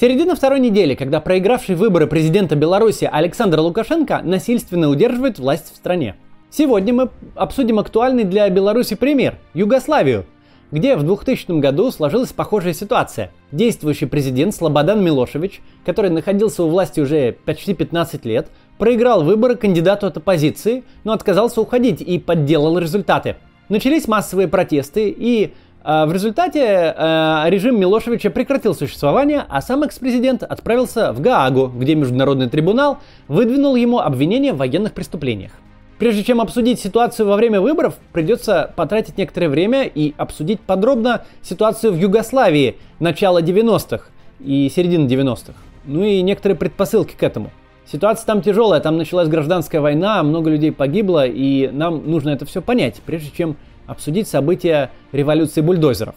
Середина 0.00 0.36
второй 0.36 0.60
недели, 0.60 0.94
когда 0.94 1.20
проигравший 1.20 1.74
выборы 1.74 2.06
президента 2.06 2.54
Беларуси 2.54 3.08
Александр 3.10 3.58
Лукашенко 3.58 4.20
насильственно 4.22 4.90
удерживает 4.90 5.40
власть 5.40 5.72
в 5.72 5.76
стране. 5.76 6.14
Сегодня 6.52 6.94
мы 6.94 7.10
обсудим 7.34 7.80
актуальный 7.80 8.22
для 8.22 8.48
Беларуси 8.48 8.94
пример– 8.94 9.38
Югославию, 9.54 10.24
где 10.70 10.94
в 10.94 11.02
2000 11.02 11.58
году 11.58 11.90
сложилась 11.90 12.32
похожая 12.32 12.74
ситуация. 12.74 13.32
Действующий 13.50 14.06
президент 14.06 14.54
Слободан 14.54 15.02
Милошевич, 15.02 15.62
который 15.84 16.12
находился 16.12 16.62
у 16.62 16.68
власти 16.68 17.00
уже 17.00 17.32
почти 17.44 17.74
15 17.74 18.24
лет, 18.24 18.50
проиграл 18.78 19.24
выборы 19.24 19.56
кандидату 19.56 20.06
от 20.06 20.16
оппозиции, 20.16 20.84
но 21.02 21.12
отказался 21.12 21.60
уходить 21.60 22.02
и 22.02 22.20
подделал 22.20 22.78
результаты. 22.78 23.34
Начались 23.68 24.06
массовые 24.06 24.46
протесты, 24.46 25.10
и 25.10 25.52
в 25.84 26.12
результате 26.12 26.60
э, 26.60 27.44
режим 27.46 27.78
Милошевича 27.80 28.30
прекратил 28.30 28.74
существование, 28.74 29.44
а 29.48 29.62
сам 29.62 29.84
экс-президент 29.84 30.42
отправился 30.42 31.12
в 31.12 31.20
Гаагу, 31.20 31.68
где 31.68 31.94
Международный 31.94 32.48
трибунал 32.48 32.98
выдвинул 33.28 33.76
ему 33.76 34.00
обвинение 34.00 34.52
в 34.52 34.56
военных 34.56 34.92
преступлениях. 34.92 35.52
Прежде 35.98 36.22
чем 36.22 36.40
обсудить 36.40 36.78
ситуацию 36.78 37.26
во 37.26 37.36
время 37.36 37.60
выборов, 37.60 37.94
придется 38.12 38.72
потратить 38.76 39.18
некоторое 39.18 39.48
время 39.48 39.84
и 39.84 40.14
обсудить 40.16 40.60
подробно 40.60 41.24
ситуацию 41.42 41.92
в 41.92 41.98
Югославии 41.98 42.76
начала 43.00 43.42
90-х 43.42 44.06
и 44.38 44.70
середины 44.74 45.08
90-х. 45.08 45.54
Ну 45.86 46.04
и 46.04 46.22
некоторые 46.22 46.56
предпосылки 46.56 47.14
к 47.16 47.22
этому. 47.22 47.50
Ситуация 47.90 48.26
там 48.26 48.42
тяжелая, 48.42 48.80
там 48.80 48.96
началась 48.96 49.28
гражданская 49.28 49.80
война, 49.80 50.22
много 50.22 50.50
людей 50.50 50.70
погибло, 50.70 51.26
и 51.26 51.68
нам 51.68 52.08
нужно 52.08 52.30
это 52.30 52.44
все 52.44 52.60
понять, 52.60 53.00
прежде 53.04 53.30
чем 53.36 53.56
обсудить 53.88 54.28
события 54.28 54.92
революции 55.10 55.60
бульдозеров. 55.60 56.14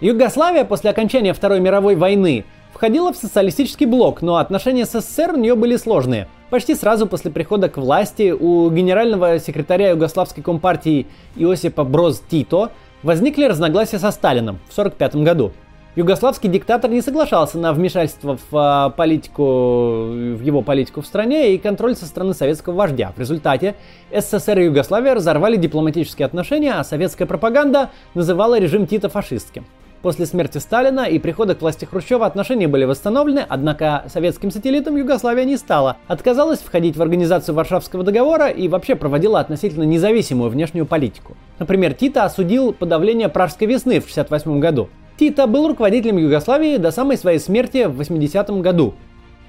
Югославия 0.00 0.64
после 0.64 0.90
окончания 0.90 1.32
Второй 1.32 1.60
мировой 1.60 1.94
войны 1.94 2.44
входила 2.72 3.12
в 3.12 3.16
социалистический 3.16 3.84
блок, 3.86 4.22
но 4.22 4.36
отношения 4.36 4.86
с 4.86 4.98
СССР 4.98 5.34
у 5.34 5.36
нее 5.36 5.54
были 5.54 5.76
сложные. 5.76 6.26
Почти 6.48 6.74
сразу 6.74 7.06
после 7.06 7.30
прихода 7.30 7.68
к 7.68 7.76
власти 7.76 8.32
у 8.32 8.70
генерального 8.70 9.38
секретаря 9.38 9.90
Югославской 9.90 10.42
компартии 10.42 11.06
Иосипа 11.36 11.84
Броз 11.84 12.22
Тито 12.28 12.70
возникли 13.02 13.44
разногласия 13.44 13.98
со 13.98 14.10
Сталином 14.10 14.58
в 14.68 14.72
1945 14.72 15.16
году. 15.16 15.52
Югославский 15.96 16.48
диктатор 16.48 16.88
не 16.88 17.00
соглашался 17.00 17.58
на 17.58 17.72
вмешательство 17.72 18.38
в 18.50 18.56
а, 18.56 18.90
политику, 18.90 19.42
в 19.42 20.40
его 20.40 20.62
политику 20.62 21.00
в 21.00 21.06
стране 21.06 21.52
и 21.54 21.58
контроль 21.58 21.96
со 21.96 22.06
стороны 22.06 22.32
советского 22.32 22.74
вождя. 22.74 23.12
В 23.16 23.18
результате 23.18 23.74
СССР 24.12 24.60
и 24.60 24.64
Югославия 24.66 25.14
разорвали 25.14 25.56
дипломатические 25.56 26.26
отношения, 26.26 26.74
а 26.74 26.84
советская 26.84 27.26
пропаганда 27.26 27.90
называла 28.14 28.56
режим 28.60 28.86
Тита 28.86 29.08
фашистским. 29.08 29.66
После 30.00 30.26
смерти 30.26 30.58
Сталина 30.58 31.00
и 31.00 31.18
прихода 31.18 31.56
к 31.56 31.60
власти 31.60 31.84
Хрущева 31.86 32.24
отношения 32.24 32.68
были 32.68 32.84
восстановлены, 32.84 33.44
однако 33.46 34.04
советским 34.06 34.52
сателлитом 34.52 34.96
Югославия 34.96 35.44
не 35.44 35.56
стала. 35.56 35.96
Отказалась 36.06 36.60
входить 36.60 36.96
в 36.96 37.02
организацию 37.02 37.54
Варшавского 37.56 38.04
договора 38.04 38.46
и 38.46 38.68
вообще 38.68 38.94
проводила 38.94 39.40
относительно 39.40 39.82
независимую 39.82 40.50
внешнюю 40.50 40.86
политику. 40.86 41.36
Например, 41.58 41.94
Тита 41.94 42.24
осудил 42.24 42.72
подавление 42.72 43.28
Пражской 43.28 43.66
весны 43.66 43.98
в 43.98 44.08
1968 44.08 44.60
году. 44.60 44.88
Тита 45.20 45.46
был 45.46 45.68
руководителем 45.68 46.16
Югославии 46.16 46.78
до 46.78 46.90
самой 46.90 47.18
своей 47.18 47.38
смерти 47.38 47.84
в 47.84 48.00
80-м 48.00 48.62
году. 48.62 48.94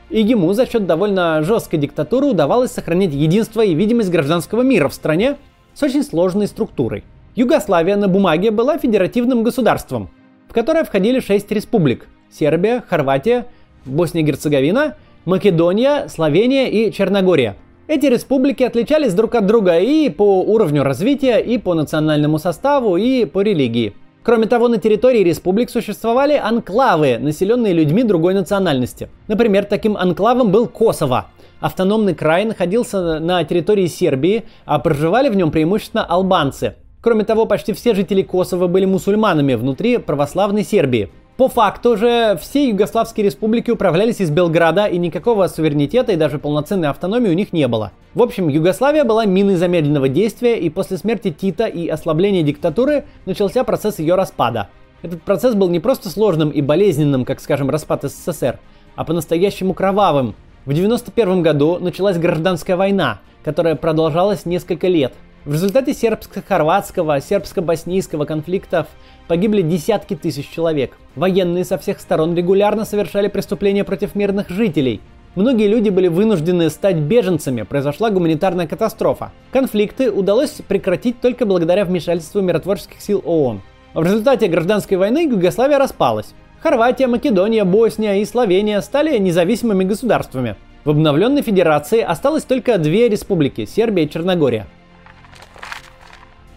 И 0.10 0.22
ему 0.22 0.52
за 0.52 0.66
счет 0.66 0.86
довольно 0.86 1.44
жесткой 1.44 1.80
диктатуры 1.80 2.26
удавалось 2.26 2.72
сохранить 2.72 3.14
единство 3.14 3.62
и 3.62 3.74
видимость 3.74 4.12
гражданского 4.12 4.64
мира 4.64 4.90
в 4.90 4.94
стране 4.94 5.38
с 5.74 5.82
очень 5.82 6.04
сложной 6.04 6.48
структурой. 6.48 7.06
Югославия 7.38 7.96
на 7.96 8.10
бумаге 8.10 8.52
была 8.52 8.78
федеративным 8.80 9.44
государством, 9.44 10.10
в 10.50 10.54
которое 10.54 10.84
входили 10.84 11.22
шесть 11.22 11.50
республик– 11.54 12.10
Сербия, 12.30 12.84
Хорватия, 12.86 13.46
Босния 13.86 14.24
и 14.24 14.26
Герцеговина, 14.26 14.98
Македония, 15.24 16.10
Словения 16.10 16.70
и 16.70 16.92
Черногория. 16.92 17.56
Эти 17.88 18.08
республики 18.08 18.64
отличались 18.64 19.14
друг 19.14 19.36
от 19.36 19.46
друга 19.46 19.80
и 19.80 20.10
по 20.10 20.42
уровню 20.42 20.84
развития, 20.84 21.38
и 21.38 21.58
по 21.58 21.76
национальному 21.76 22.40
составу, 22.40 22.98
и 22.98 23.24
по 23.24 23.40
религии– 23.40 23.94
Кроме 24.24 24.46
того, 24.46 24.68
на 24.68 24.78
территории 24.78 25.24
республик 25.24 25.72
существовали 25.72 26.34
анклавы, 26.34 27.18
населенные 27.18 27.74
людьми 27.74 28.04
другой 28.04 28.36
национальности. 28.36 29.10
Например, 29.28 29.66
таким 29.66 29.98
анклавом 29.98 30.52
был 30.52 30.68
Косово. 30.68 31.32
Автономный 31.60 32.14
край 32.14 32.46
находился 32.46 33.20
на 33.20 33.44
территории 33.44 33.88
Сербии, 33.88 34.44
а 34.66 34.78
проживали 34.78 35.30
в 35.30 35.36
нем 35.36 35.50
преимущественно 35.50 36.06
албанцы. 36.06 36.76
Кроме 37.02 37.24
того, 37.24 37.48
почти 37.48 37.74
все 37.74 37.96
жители 37.96 38.22
Косово 38.22 38.68
были 38.68 38.86
мусульманами 38.86 39.56
внутри 39.56 39.98
православной 39.98 40.64
Сербии. 40.64 41.10
По 41.38 41.48
факту 41.48 41.98
же 41.98 42.38
все 42.42 42.70
югославские 42.70 43.26
республики 43.26 43.72
управлялись 43.72 44.20
из 44.20 44.30
Белграда, 44.30 44.86
и 44.86 44.98
никакого 44.98 45.48
суверенитета 45.48 46.12
и 46.12 46.18
даже 46.18 46.38
полноценной 46.38 46.90
автономии 46.90 47.30
у 47.30 47.34
них 47.34 47.54
не 47.54 47.68
было. 47.68 47.92
В 48.14 48.22
общем, 48.22 48.50
Югославия 48.50 49.06
была 49.06 49.26
миной 49.26 49.56
замедленного 49.56 50.10
действия, 50.10 50.60
и 50.60 50.70
после 50.70 50.98
смерти 50.98 51.32
Тита 51.32 51.66
и 51.66 51.88
ослабления 51.88 52.44
диктатуры 52.44 53.06
начался 53.26 53.64
процесс 53.64 54.00
ее 54.00 54.16
распада. 54.16 54.68
Этот 55.02 55.24
процесс 55.24 55.56
был 55.56 55.70
не 55.70 55.80
просто 55.80 56.10
сложным 56.10 56.50
и 56.50 56.62
болезненным, 56.62 57.26
как, 57.26 57.40
скажем, 57.40 57.70
распад 57.70 58.04
СССР, 58.04 58.60
а 58.96 59.04
по-настоящему 59.04 59.74
кровавым. 59.74 60.36
В 60.66 60.70
1991 60.70 61.42
году 61.42 61.80
началась 61.80 62.18
гражданская 62.18 62.76
война, 62.76 63.22
которая 63.44 63.76
продолжалась 63.76 64.46
несколько 64.46 64.88
лет. 64.88 65.14
В 65.44 65.54
результате 65.54 65.96
сербско-хорватского, 65.96 67.20
сербско-боснийского 67.20 68.26
конфликтов 68.26 68.86
погибли 69.28 69.64
десятки 69.64 70.16
тысяч 70.16 70.48
человек. 70.48 70.96
Военные 71.16 71.66
со 71.66 71.80
всех 71.80 72.00
сторон 72.00 72.36
регулярно 72.36 72.86
совершали 72.86 73.28
преступления 73.28 73.84
против 73.84 74.14
мирных 74.14 74.50
жителей. 74.50 75.02
Многие 75.34 75.68
люди 75.68 75.90
были 75.90 76.10
вынуждены 76.10 76.70
стать 76.70 76.98
беженцами, 76.98 77.64
произошла 77.64 78.12
гуманитарная 78.12 78.68
катастрофа. 78.68 79.32
Конфликты 79.52 80.12
удалось 80.12 80.62
прекратить 80.68 81.20
только 81.22 81.48
благодаря 81.48 81.86
вмешательству 81.86 82.42
миротворческих 82.42 83.02
сил 83.02 83.24
ООН. 83.26 83.62
В 83.96 84.04
результате 84.04 84.48
гражданской 84.48 84.98
войны 84.98 85.28
Югославия 85.28 85.80
распалась. 85.80 86.36
Хорватия, 86.60 87.08
Македония, 87.08 87.64
Босния 87.64 88.22
и 88.22 88.26
Словения 88.26 88.80
стали 88.82 89.18
независимыми 89.18 89.86
государствами. 89.86 90.56
В 90.86 90.92
обновленной 90.92 91.42
федерации 91.42 92.02
осталось 92.02 92.44
только 92.44 92.78
две 92.78 93.10
республики– 93.10 93.66
Сербия 93.68 94.04
и 94.04 94.10
Черногория. 94.10 94.68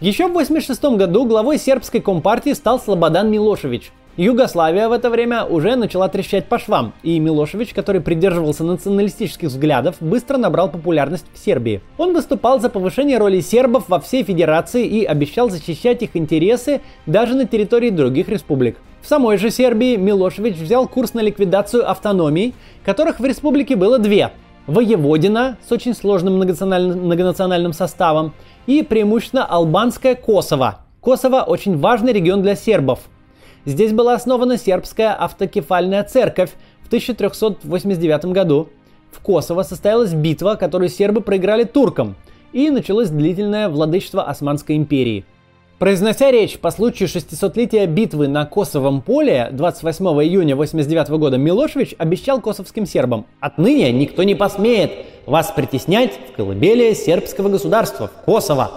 Еще 0.01 0.23
в 0.23 0.31
1986 0.31 0.97
году 0.97 1.25
главой 1.25 1.57
сербской 1.57 2.01
компартии 2.01 2.51
стал 2.51 2.81
Слободан 2.81 3.31
Милошевич. 3.31 3.93
Югославия 4.17 4.89
в 4.89 4.91
это 4.91 5.09
время 5.09 5.45
уже 5.45 5.77
начала 5.77 6.09
трещать 6.09 6.47
по 6.47 6.59
швам, 6.59 6.91
и 7.01 7.17
Милошевич, 7.17 7.73
который 7.73 8.01
придерживался 8.01 8.65
националистических 8.65 9.47
взглядов, 9.47 9.95
быстро 10.01 10.35
набрал 10.35 10.69
популярность 10.69 11.27
в 11.33 11.37
Сербии. 11.37 11.79
Он 11.97 12.13
выступал 12.13 12.59
за 12.59 12.67
повышение 12.67 13.17
роли 13.17 13.39
сербов 13.39 13.85
во 13.87 14.01
всей 14.01 14.23
федерации 14.23 14.85
и 14.85 15.05
обещал 15.05 15.49
защищать 15.49 16.01
их 16.01 16.09
интересы 16.17 16.81
даже 17.05 17.33
на 17.33 17.45
территории 17.45 17.89
других 17.89 18.27
республик. 18.27 18.75
В 19.01 19.07
самой 19.07 19.37
же 19.37 19.49
Сербии 19.49 19.95
Милошевич 19.95 20.57
взял 20.57 20.89
курс 20.89 21.13
на 21.13 21.21
ликвидацию 21.21 21.89
автономий, 21.89 22.53
которых 22.83 23.21
в 23.21 23.25
республике 23.25 23.77
было 23.77 23.97
две– 23.97 24.31
Воеводина 24.67 25.57
с 25.67 25.71
очень 25.71 25.93
сложным 25.93 26.37
многонациональным, 26.37 27.71
составом 27.71 28.33
и 28.67 28.83
преимущественно 28.83 29.45
албанское 29.45 30.15
Косово. 30.15 30.79
Косово 31.01 31.41
очень 31.41 31.77
важный 31.77 32.13
регион 32.13 32.41
для 32.41 32.55
сербов. 32.55 32.99
Здесь 33.65 33.93
была 33.93 34.13
основана 34.13 34.57
сербская 34.57 35.13
автокефальная 35.13 36.03
церковь 36.03 36.51
в 36.81 36.87
1389 36.87 38.25
году. 38.25 38.69
В 39.11 39.19
Косово 39.19 39.63
состоялась 39.63 40.13
битва, 40.13 40.55
которую 40.55 40.89
сербы 40.89 41.21
проиграли 41.21 41.63
туркам, 41.63 42.15
и 42.53 42.69
началось 42.69 43.09
длительное 43.09 43.69
владычество 43.69 44.23
Османской 44.23 44.75
империи– 44.75 45.25
Произнося 45.77 46.31
речь 46.31 46.57
по 46.57 46.71
случаю 46.71 47.09
600-летия 47.09 47.85
битвы 47.85 48.29
на 48.29 48.45
Косовом 48.45 49.01
поле 49.01 49.49
28 49.51 50.05
июня 50.23 50.53
1989 50.53 51.09
года, 51.19 51.37
Милошевич 51.37 51.93
обещал 51.97 52.39
косовским 52.39 52.85
сербам 52.85 53.25
«Отныне 53.41 53.91
никто 53.91 54.23
не 54.23 54.35
посмеет 54.35 54.91
вас 55.25 55.51
притеснять 55.51 56.17
в 56.31 56.37
колыбели 56.37 56.93
сербского 56.93 57.49
государства, 57.49 58.07
в 58.07 58.23
Косово». 58.23 58.71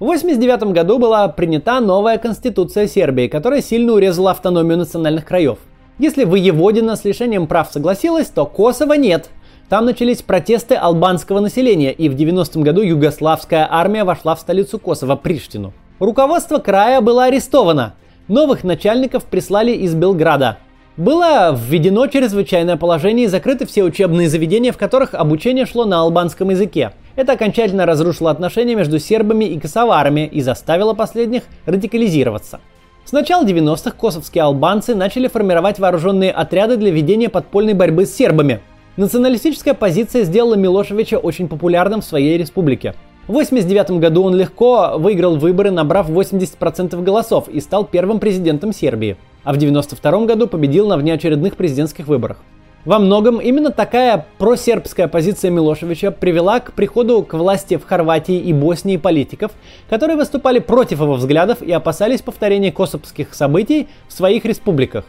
В 0.00 0.02
1989 0.02 0.74
году 0.74 0.98
была 0.98 1.28
принята 1.28 1.78
новая 1.78 2.18
конституция 2.18 2.88
Сербии, 2.88 3.28
которая 3.28 3.62
сильно 3.62 3.92
урезала 3.92 4.32
автономию 4.32 4.78
национальных 4.78 5.26
краев. 5.26 5.58
Если 6.00 6.24
воеводина 6.24 6.96
с 6.96 7.04
лишением 7.04 7.46
прав 7.46 7.70
согласилась, 7.70 8.26
то 8.26 8.44
Косово 8.44 8.94
нет. 8.94 9.30
Там 9.68 9.84
начались 9.84 10.22
протесты 10.22 10.74
албанского 10.74 11.38
населения, 11.38 11.92
и 11.92 12.08
в 12.08 12.16
90 12.16 12.58
году 12.58 12.82
югославская 12.82 13.68
армия 13.70 14.02
вошла 14.02 14.34
в 14.34 14.40
столицу 14.40 14.80
Косово, 14.80 15.14
Приштину. 15.14 15.72
Руководство 16.00 16.58
края 16.58 17.02
было 17.02 17.24
арестовано. 17.24 17.94
Новых 18.26 18.64
начальников 18.64 19.26
прислали 19.26 19.72
из 19.72 19.94
Белграда. 19.94 20.56
Было 20.96 21.54
введено 21.54 22.06
чрезвычайное 22.06 22.78
положение 22.78 23.26
и 23.26 23.28
закрыты 23.28 23.66
все 23.66 23.84
учебные 23.84 24.30
заведения, 24.30 24.72
в 24.72 24.78
которых 24.78 25.12
обучение 25.12 25.66
шло 25.66 25.84
на 25.84 26.00
албанском 26.00 26.48
языке. 26.48 26.92
Это 27.16 27.32
окончательно 27.32 27.84
разрушило 27.84 28.30
отношения 28.30 28.74
между 28.76 28.98
сербами 28.98 29.44
и 29.44 29.60
косоварами 29.60 30.26
и 30.26 30.40
заставило 30.40 30.94
последних 30.94 31.42
радикализироваться. 31.66 32.60
С 33.04 33.12
начала 33.12 33.44
90-х 33.44 33.90
косовские 33.90 34.44
албанцы 34.44 34.94
начали 34.94 35.28
формировать 35.28 35.78
вооруженные 35.78 36.32
отряды 36.32 36.78
для 36.78 36.90
ведения 36.90 37.28
подпольной 37.28 37.74
борьбы 37.74 38.06
с 38.06 38.14
сербами. 38.14 38.60
Националистическая 38.96 39.74
позиция 39.74 40.24
сделала 40.24 40.54
Милошевича 40.54 41.18
очень 41.18 41.46
популярным 41.46 42.00
в 42.00 42.06
своей 42.06 42.38
республике. 42.38 42.94
В 43.30 43.32
1989 43.32 44.00
году 44.00 44.24
он 44.24 44.34
легко 44.34 44.94
выиграл 44.96 45.36
выборы, 45.36 45.70
набрав 45.70 46.10
80% 46.10 47.00
голосов 47.00 47.46
и 47.48 47.60
стал 47.60 47.84
первым 47.84 48.18
президентом 48.18 48.72
Сербии. 48.72 49.16
А 49.44 49.52
в 49.52 49.56
1992 49.56 50.26
году 50.26 50.48
победил 50.48 50.88
на 50.88 50.96
внеочередных 50.96 51.54
президентских 51.54 52.08
выборах. 52.08 52.38
Во 52.84 52.98
многом 52.98 53.40
именно 53.40 53.70
такая 53.70 54.26
просербская 54.38 55.06
позиция 55.06 55.52
Милошевича 55.52 56.10
привела 56.10 56.58
к 56.58 56.72
приходу 56.72 57.22
к 57.22 57.34
власти 57.34 57.76
в 57.76 57.86
Хорватии 57.86 58.36
и 58.36 58.52
Боснии 58.52 58.96
политиков, 58.96 59.52
которые 59.88 60.16
выступали 60.16 60.58
против 60.58 61.00
его 61.00 61.14
взглядов 61.14 61.62
и 61.62 61.70
опасались 61.70 62.22
повторения 62.22 62.72
косовских 62.72 63.32
событий 63.32 63.86
в 64.08 64.12
своих 64.12 64.44
республиках. 64.44 65.04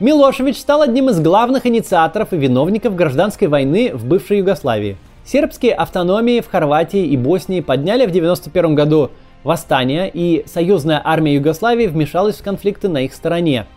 Милошевич 0.00 0.56
стал 0.56 0.80
одним 0.80 1.10
из 1.10 1.20
главных 1.20 1.66
инициаторов 1.66 2.32
и 2.32 2.38
виновников 2.38 2.96
гражданской 2.96 3.48
войны 3.48 3.90
в 3.92 4.06
бывшей 4.06 4.38
Югославии. 4.38 4.96
Сербские 5.26 5.74
автономии 5.74 6.40
в 6.40 6.48
Хорватии 6.48 7.04
и 7.04 7.16
Боснии 7.16 7.60
подняли 7.60 8.06
в 8.06 8.10
1991 8.10 8.74
году 8.74 9.10
восстание, 9.44 10.10
и 10.12 10.44
союзная 10.46 11.02
армия 11.04 11.34
Югославии 11.34 11.86
вмешалась 11.86 12.36
в 12.36 12.42
конфликты 12.42 12.88
на 12.88 13.02
их 13.02 13.12
стороне– 13.12 13.66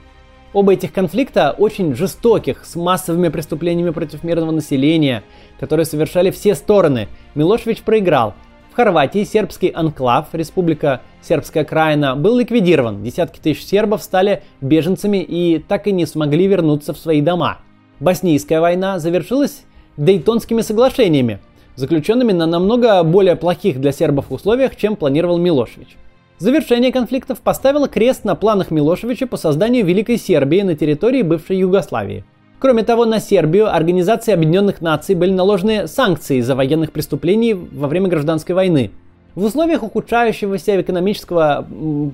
Оба 0.52 0.74
этих 0.74 0.92
конфликта 0.92 1.54
очень 1.56 1.96
жестоких, 1.96 2.66
с 2.66 2.76
массовыми 2.76 3.30
преступлениями 3.30 3.92
против 3.92 4.24
мирного 4.24 4.50
населения, 4.50 5.24
которые 5.60 5.86
совершали 5.86 6.32
все 6.32 6.56
стороны. 6.56 7.08
Милошевич 7.36 7.84
проиграл. 7.84 8.34
В 8.72 8.76
Хорватии 8.76 9.24
сербский 9.26 9.70
анклав, 9.70 10.30
республика 10.32 11.02
Сербская 11.22 11.66
Краина, 11.66 12.16
был 12.16 12.38
ликвидирован. 12.38 13.04
Десятки 13.04 13.40
тысяч 13.40 13.66
сербов 13.66 14.02
стали 14.02 14.42
беженцами 14.60 15.18
и 15.18 15.60
так 15.60 15.86
и 15.86 15.92
не 15.92 16.08
смогли 16.08 16.48
вернуться 16.48 16.94
в 16.94 16.98
свои 16.98 17.22
дома. 17.22 17.60
Боснийская 18.00 18.60
война 18.60 18.98
завершилась 18.98 19.66
Дейтонскими 20.00 20.62
соглашениями, 20.62 21.40
заключенными 21.76 22.32
на 22.32 22.46
намного 22.46 23.04
более 23.04 23.36
плохих 23.36 23.82
для 23.82 23.92
сербов 23.92 24.28
условиях, 24.32 24.78
чем 24.78 24.96
планировал 24.96 25.38
Милошевич. 25.38 25.98
Завершение 26.38 26.94
конфликтов 26.94 27.42
поставило 27.42 27.90
крест 27.90 28.24
на 28.24 28.36
планах 28.36 28.72
Милошевича 28.72 29.28
по 29.28 29.36
созданию 29.36 29.86
Великой 29.86 30.18
Сербии 30.18 30.62
на 30.62 30.76
территории 30.76 31.22
бывшей 31.22 31.58
Югославии. 31.58 32.24
Кроме 32.60 32.84
того, 32.84 33.04
на 33.04 33.20
Сербию 33.20 33.76
Организации 33.76 34.32
Объединенных 34.34 34.80
Наций 34.80 35.16
были 35.16 35.32
наложены 35.32 35.86
санкции 35.86 36.40
за 36.40 36.56
военных 36.56 36.94
преступлений 36.94 37.54
во 37.54 37.90
время 37.90 38.08
гражданской 38.08 38.56
войны. 38.56 38.92
В 39.36 39.44
условиях 39.44 39.84
ухудшающегося 39.84 40.82
экономического 40.82 41.66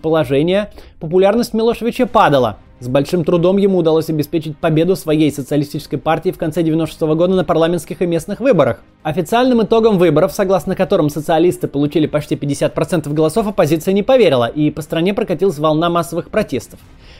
положения 0.01 0.71
популярность 0.99 1.53
Милошевича 1.53 2.05
падала– 2.05 2.57
с 2.77 2.89
большим 2.89 3.23
трудом 3.23 3.55
ему 3.55 3.77
удалось 3.77 4.09
обеспечить 4.09 4.57
победу 4.57 4.97
своей 4.97 5.31
социалистической 5.31 5.97
партии 5.97 6.31
в 6.31 6.37
конце 6.37 6.61
96 6.61 7.01
-го 7.03 7.15
года 7.15 7.33
на 7.33 7.45
парламентских 7.45 8.01
и 8.01 8.05
местных 8.05 8.41
выборах. 8.41 8.81
Официальным 9.01 9.63
итогом 9.63 9.97
выборов, 9.97 10.33
согласно 10.33 10.75
которым 10.75 11.09
социалисты 11.09 11.69
получили 11.69 12.05
почти 12.05 12.35
50% 12.35 13.13
голосов, 13.13 13.47
оппозиция 13.47 13.93
не 13.93 14.03
поверила, 14.03 14.47
и 14.47 14.71
по 14.71 14.81
стране 14.81 15.13
прокатилась 15.13 15.57
волна 15.57 15.89
массовых 15.89 16.29
протестов. 16.29 16.79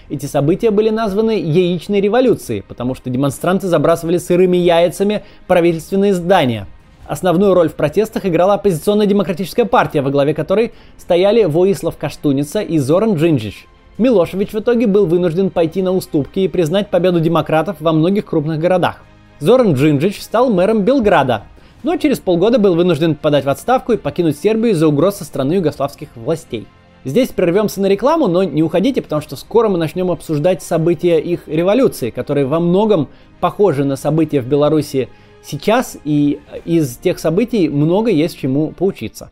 Эти 0.09 0.25
события 0.25 0.71
были 0.71 0.89
названы 0.89 1.39
«яичной 1.39 2.01
революцией», 2.01 2.61
потому 2.61 2.93
что 2.93 3.09
демонстранты 3.09 3.67
забрасывали 3.67 4.17
сырыми 4.17 4.57
яйцами 4.57 5.23
правительственные 5.47 6.13
здания. 6.13 6.67
Основную 7.07 7.53
роль 7.53 7.69
в 7.69 7.75
протестах 7.75 8.25
играла 8.25 8.55
оппозиционная 8.55 9.05
демократическая 9.05 9.65
партия, 9.65 10.01
во 10.01 10.09
главе 10.09 10.33
которой 10.33 10.73
стояли 10.97 11.43
Воислав 11.43 11.97
Каштуница 11.97 12.61
и 12.61 12.77
Зоран 12.77 13.15
Джинджич– 13.15 13.67
Милошевич 13.97 14.51
в 14.51 14.59
итоге 14.59 14.87
был 14.87 15.05
вынужден 15.05 15.49
пойти 15.49 15.81
на 15.81 15.93
уступки 15.93 16.39
и 16.39 16.49
признать 16.49 16.89
победу 16.89 17.21
демократов 17.21 17.77
во 17.79 17.93
многих 17.93 18.25
крупных 18.25 18.59
городах. 18.59 18.97
Зоран 19.39 19.73
Джинджич 19.73 20.21
стал 20.21 20.49
мэром 20.49 20.81
Белграда, 20.81 21.43
но 21.81 21.95
через 21.95 22.19
полгода 22.19 22.59
был 22.59 22.75
вынужден 22.75 23.15
подать 23.15 23.45
в 23.45 23.49
отставку 23.49 23.93
и 23.93 23.97
покинуть 23.97 24.37
Сербию 24.37 24.73
из-за 24.73 24.89
угроз 24.89 25.15
со 25.15 25.23
стороны 25.23 25.53
югославских 25.53 26.09
властей. 26.15 26.67
Здесь 27.05 27.29
прервемся 27.29 27.79
на 27.79 27.85
рекламу, 27.85 28.27
но 28.27 28.43
не 28.43 28.63
уходите, 28.63 29.01
потому 29.01 29.21
что 29.21 29.37
скоро 29.37 29.69
мы 29.69 29.77
начнем 29.77 30.11
обсуждать 30.11 30.61
события 30.61 31.19
их 31.19 31.47
революции, 31.47 32.09
которые 32.09 32.45
во 32.45 32.59
многом 32.59 33.07
похожи 33.39 33.85
на 33.85 33.95
события 33.95 34.41
в 34.41 34.47
Беларуси 34.47 35.07
сейчас, 35.45 35.97
и 36.03 36.39
из 36.65 36.97
тех 36.97 37.19
событий 37.19 37.69
много 37.69 38.09
есть 38.09 38.37
чему 38.37 38.71
поучиться. 38.71 39.31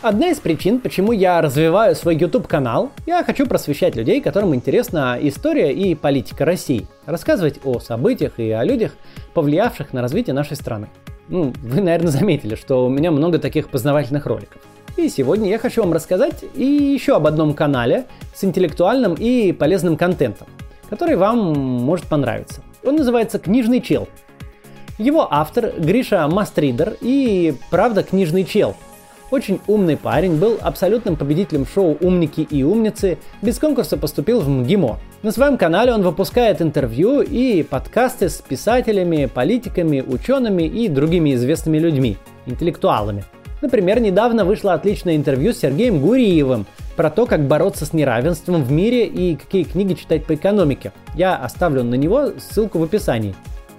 Одна 0.00 0.28
из 0.28 0.38
причин, 0.38 0.80
почему 0.80 1.10
я 1.10 1.42
развиваю 1.42 1.96
свой 1.96 2.16
YouTube 2.16 2.46
канал, 2.46 2.92
я 3.04 3.24
хочу 3.24 3.46
просвещать 3.46 3.96
людей, 3.96 4.20
которым 4.20 4.54
интересна 4.54 5.18
история 5.20 5.72
и 5.72 5.96
политика 5.96 6.44
России, 6.44 6.86
рассказывать 7.04 7.58
о 7.64 7.80
событиях 7.80 8.38
и 8.38 8.48
о 8.52 8.62
людях, 8.62 8.92
повлиявших 9.34 9.92
на 9.92 10.00
развитие 10.00 10.34
нашей 10.34 10.56
страны. 10.56 10.88
Ну, 11.28 11.52
вы, 11.62 11.80
наверное, 11.80 12.12
заметили, 12.12 12.54
что 12.54 12.86
у 12.86 12.88
меня 12.88 13.10
много 13.10 13.40
таких 13.40 13.70
познавательных 13.70 14.24
роликов. 14.26 14.62
И 14.96 15.08
сегодня 15.08 15.50
я 15.50 15.58
хочу 15.58 15.82
вам 15.82 15.92
рассказать 15.92 16.44
и 16.54 16.64
еще 16.64 17.16
об 17.16 17.26
одном 17.26 17.54
канале 17.54 18.06
с 18.34 18.44
интеллектуальным 18.44 19.14
и 19.14 19.50
полезным 19.50 19.96
контентом, 19.96 20.46
который 20.88 21.16
вам 21.16 21.52
может 21.52 22.06
понравиться. 22.06 22.62
Он 22.84 22.96
называется 22.96 23.38
«Книжный 23.38 23.80
чел». 23.80 24.08
Его 24.98 25.28
автор 25.30 25.72
Гриша 25.78 26.26
Мастридер 26.26 26.96
и, 27.00 27.54
правда, 27.70 28.02
книжный 28.02 28.44
чел– 28.44 28.74
очень 29.30 29.60
умный 29.66 29.98
парень, 29.98 30.36
был 30.38 30.58
абсолютным 30.60 31.16
победителем 31.16 31.66
шоу 31.66 31.98
«Умники 32.00 32.40
и 32.40 32.62
умницы», 32.62 33.18
без 33.42 33.58
конкурса 33.58 33.98
поступил 33.98 34.40
в 34.40 34.48
МГИМО. 34.48 34.98
На 35.22 35.32
своем 35.32 35.58
канале 35.58 35.92
он 35.92 36.02
выпускает 36.02 36.62
интервью 36.62 37.20
и 37.20 37.62
подкасты 37.62 38.30
с 38.30 38.40
писателями, 38.40 39.26
политиками, 39.26 40.00
учеными 40.00 40.62
и 40.62 40.88
другими 40.88 41.34
известными 41.34 41.78
людьми, 41.78 42.16
интеллектуалами. 42.46 43.24
Например, 43.60 44.00
недавно 44.00 44.44
вышло 44.44 44.74
отличное 44.74 45.16
интервью 45.16 45.52
с 45.52 45.58
Сергеем 45.58 46.00
Гуриевым 46.00 46.66
про 46.96 47.10
то, 47.10 47.26
как 47.26 47.46
бороться 47.46 47.86
с 47.86 47.92
неравенством 47.92 48.62
в 48.62 48.70
мире 48.70 49.06
и 49.06 49.36
какие 49.36 49.64
книги 49.64 49.94
читать 49.94 50.24
по 50.24 50.34
экономике. 50.34 50.92
Я 51.14 51.36
оставлю 51.36 51.82
на 51.82 51.94
него 51.94 52.32
ссылку 52.38 52.78
в 52.78 52.84
описании. 52.84 53.34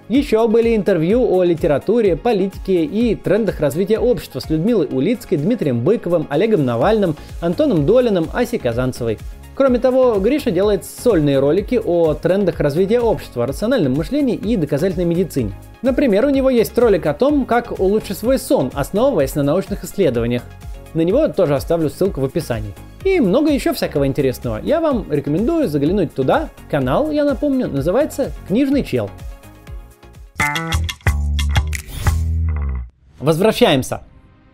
Еще 0.08 0.48
были 0.48 0.74
интервью 0.74 1.24
о 1.32 1.44
литературе, 1.44 2.16
политике 2.16 2.84
и 2.84 3.14
трендах 3.14 3.60
развития 3.60 4.00
общества 4.00 4.40
с 4.40 4.50
Людмилой 4.50 4.88
Улицкой, 4.90 5.38
Дмитрием 5.38 5.84
Быковым, 5.84 6.26
Олегом 6.30 6.64
Навальным, 6.64 7.14
Антоном 7.40 7.86
Долиным, 7.86 8.28
Асей 8.32 8.58
Казанцевой. 8.58 9.18
Кроме 9.60 9.78
того, 9.78 10.18
Гриша 10.18 10.50
делает 10.50 10.86
сольные 10.86 11.38
ролики 11.38 11.78
о 11.84 12.14
трендах 12.14 12.60
развития 12.60 13.00
общества, 13.00 13.46
рациональном 13.46 13.92
мышлении 13.92 14.34
и 14.34 14.56
доказательной 14.56 15.04
медицине. 15.04 15.52
Например, 15.82 16.24
у 16.24 16.30
него 16.30 16.48
есть 16.48 16.78
ролик 16.78 17.04
о 17.04 17.12
том, 17.12 17.44
как 17.44 17.78
улучшить 17.78 18.16
свой 18.16 18.38
сон, 18.38 18.70
основываясь 18.72 19.34
на 19.34 19.42
научных 19.42 19.84
исследованиях. 19.84 20.44
На 20.94 21.02
него 21.02 21.28
тоже 21.28 21.56
оставлю 21.56 21.90
ссылку 21.90 22.22
в 22.22 22.24
описании. 22.24 22.72
И 23.04 23.20
много 23.20 23.50
еще 23.52 23.74
всякого 23.74 24.06
интересного. 24.06 24.62
Я 24.62 24.80
вам 24.80 25.12
рекомендую 25.12 25.68
заглянуть 25.68 26.14
туда. 26.14 26.48
Канал, 26.70 27.10
я 27.10 27.26
напомню, 27.26 27.68
называется 27.68 28.32
«Книжный 28.48 28.82
чел». 28.82 29.10
Возвращаемся. 33.18 34.00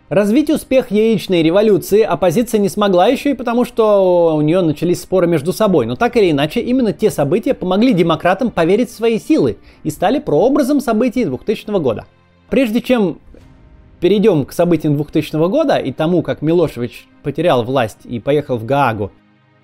Развить 0.08 0.50
успех 0.50 0.92
яичной 0.92 1.42
революции 1.42 2.00
оппозиция 2.02 2.60
не 2.60 2.68
смогла 2.68 3.08
еще 3.08 3.32
и 3.32 3.34
потому, 3.34 3.64
что 3.64 4.36
у 4.36 4.40
нее 4.40 4.60
начались 4.60 5.02
споры 5.02 5.26
между 5.26 5.52
собой. 5.52 5.84
Но 5.86 5.96
так 5.96 6.16
или 6.16 6.30
иначе, 6.30 6.60
именно 6.60 6.92
те 6.92 7.10
события 7.10 7.54
помогли 7.54 7.92
демократам 7.92 8.52
поверить 8.52 8.88
в 8.88 8.94
свои 8.94 9.18
силы 9.18 9.58
и 9.82 9.90
стали 9.90 10.20
прообразом 10.20 10.80
событий 10.80 11.24
2000 11.24 11.80
года. 11.80 12.06
Прежде 12.48 12.80
чем 12.80 13.18
перейдем 13.98 14.44
к 14.44 14.52
событиям 14.52 14.94
2000 14.94 15.48
года 15.48 15.76
и 15.78 15.90
тому, 15.92 16.22
как 16.22 16.40
Милошевич 16.40 17.08
потерял 17.24 17.64
власть 17.64 17.98
и 18.04 18.20
поехал 18.20 18.58
в 18.58 18.64
Гаагу, 18.64 19.10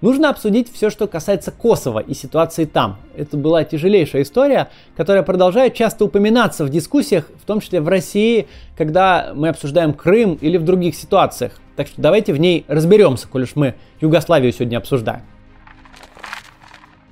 Нужно 0.03 0.31
обсудить 0.31 0.71
все, 0.71 0.91
что 0.91 1.07
касается 1.07 1.53
Косово 1.53 2.01
и 2.01 2.13
ситуации 2.13 2.65
там. 2.65 2.97
Это 3.17 3.37
была 3.37 3.63
тяжелейшая 3.63 4.23
история, 4.23 4.69
которая 4.97 5.23
продолжает 5.23 5.75
часто 5.75 6.05
упоминаться 6.05 6.65
в 6.65 6.71
дискуссиях, 6.71 7.31
в 7.41 7.47
том 7.47 7.61
числе 7.61 7.81
в 7.81 7.87
России, 7.87 8.49
когда 8.77 9.31
мы 9.33 9.49
обсуждаем 9.49 9.93
Крым 9.93 10.35
или 10.41 10.57
в 10.57 10.65
других 10.65 10.97
ситуациях. 10.97 11.61
Так 11.77 11.87
что 11.87 12.03
давайте 12.03 12.33
в 12.33 12.41
ней 12.41 12.65
разберемся, 12.67 13.29
коль 13.29 13.45
уж 13.45 13.55
мы 13.55 13.77
Югославию 14.01 14.53
сегодня 14.53 14.79
обсуждаем. 14.79 15.23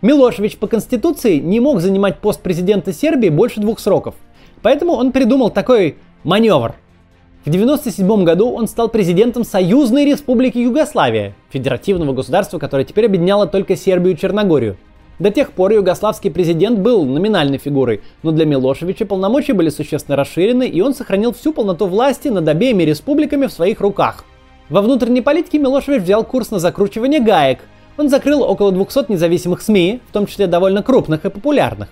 Милошевич 0.03 0.59
по 0.59 0.67
конституции 0.67 1.39
не 1.39 1.61
мог 1.61 1.81
занимать 1.81 2.19
пост 2.19 2.41
президента 2.41 2.93
Сербии 2.93 3.29
больше 3.29 3.61
двух 3.61 3.79
сроков. 3.79 4.17
Поэтому 4.63 4.95
он 4.95 5.13
придумал 5.13 5.51
такой 5.51 5.97
маневр– 6.25 6.75
в 7.43 7.49
1997 7.49 8.25
году 8.25 8.51
он 8.51 8.69
стал 8.69 8.91
президентом 8.91 9.45
Союзной 9.45 10.05
Республики 10.05 10.59
Югославия, 10.59 11.35
федеративного 11.49 12.13
государства, 12.13 12.59
которое 12.59 12.85
теперь 12.85 13.07
объединяло 13.07 13.47
только 13.47 13.77
Сербию 13.77 14.15
и 14.15 14.19
Черногорию. 14.19 14.77
До 15.19 15.31
тех 15.31 15.53
пор 15.53 15.73
югославский 15.73 16.31
президент 16.31 16.81
был 16.81 17.07
номинальной 17.07 17.57
фигурой, 17.57 18.03
но 18.23 18.33
для 18.33 18.45
Милошевича 18.45 19.07
полномочия 19.07 19.55
были 19.55 19.71
существенно 19.71 20.17
расширены, 20.17 20.69
и 20.69 20.83
он 20.83 20.93
сохранил 20.93 21.33
всю 21.33 21.55
полноту 21.55 21.87
власти 21.87 22.29
над 22.29 22.47
обеими 22.47 22.83
республиками 22.83 23.47
в 23.47 23.53
своих 23.53 23.81
руках. 23.81 24.27
Во 24.69 24.83
внутренней 24.83 25.23
политике 25.23 25.59
Милошевич 25.59 26.03
взял 26.03 26.25
курс 26.25 26.51
на 26.51 26.59
закручивание 26.59 27.21
гаек. 27.21 27.61
Он 27.97 28.11
закрыл 28.11 28.43
около 28.43 28.71
200 28.71 29.11
независимых 29.13 29.63
СМИ, 29.63 30.01
в 30.07 30.13
том 30.13 30.27
числе 30.27 30.47
довольно 30.47 30.83
крупных 30.83 31.25
и 31.25 31.31
популярных. 31.31 31.89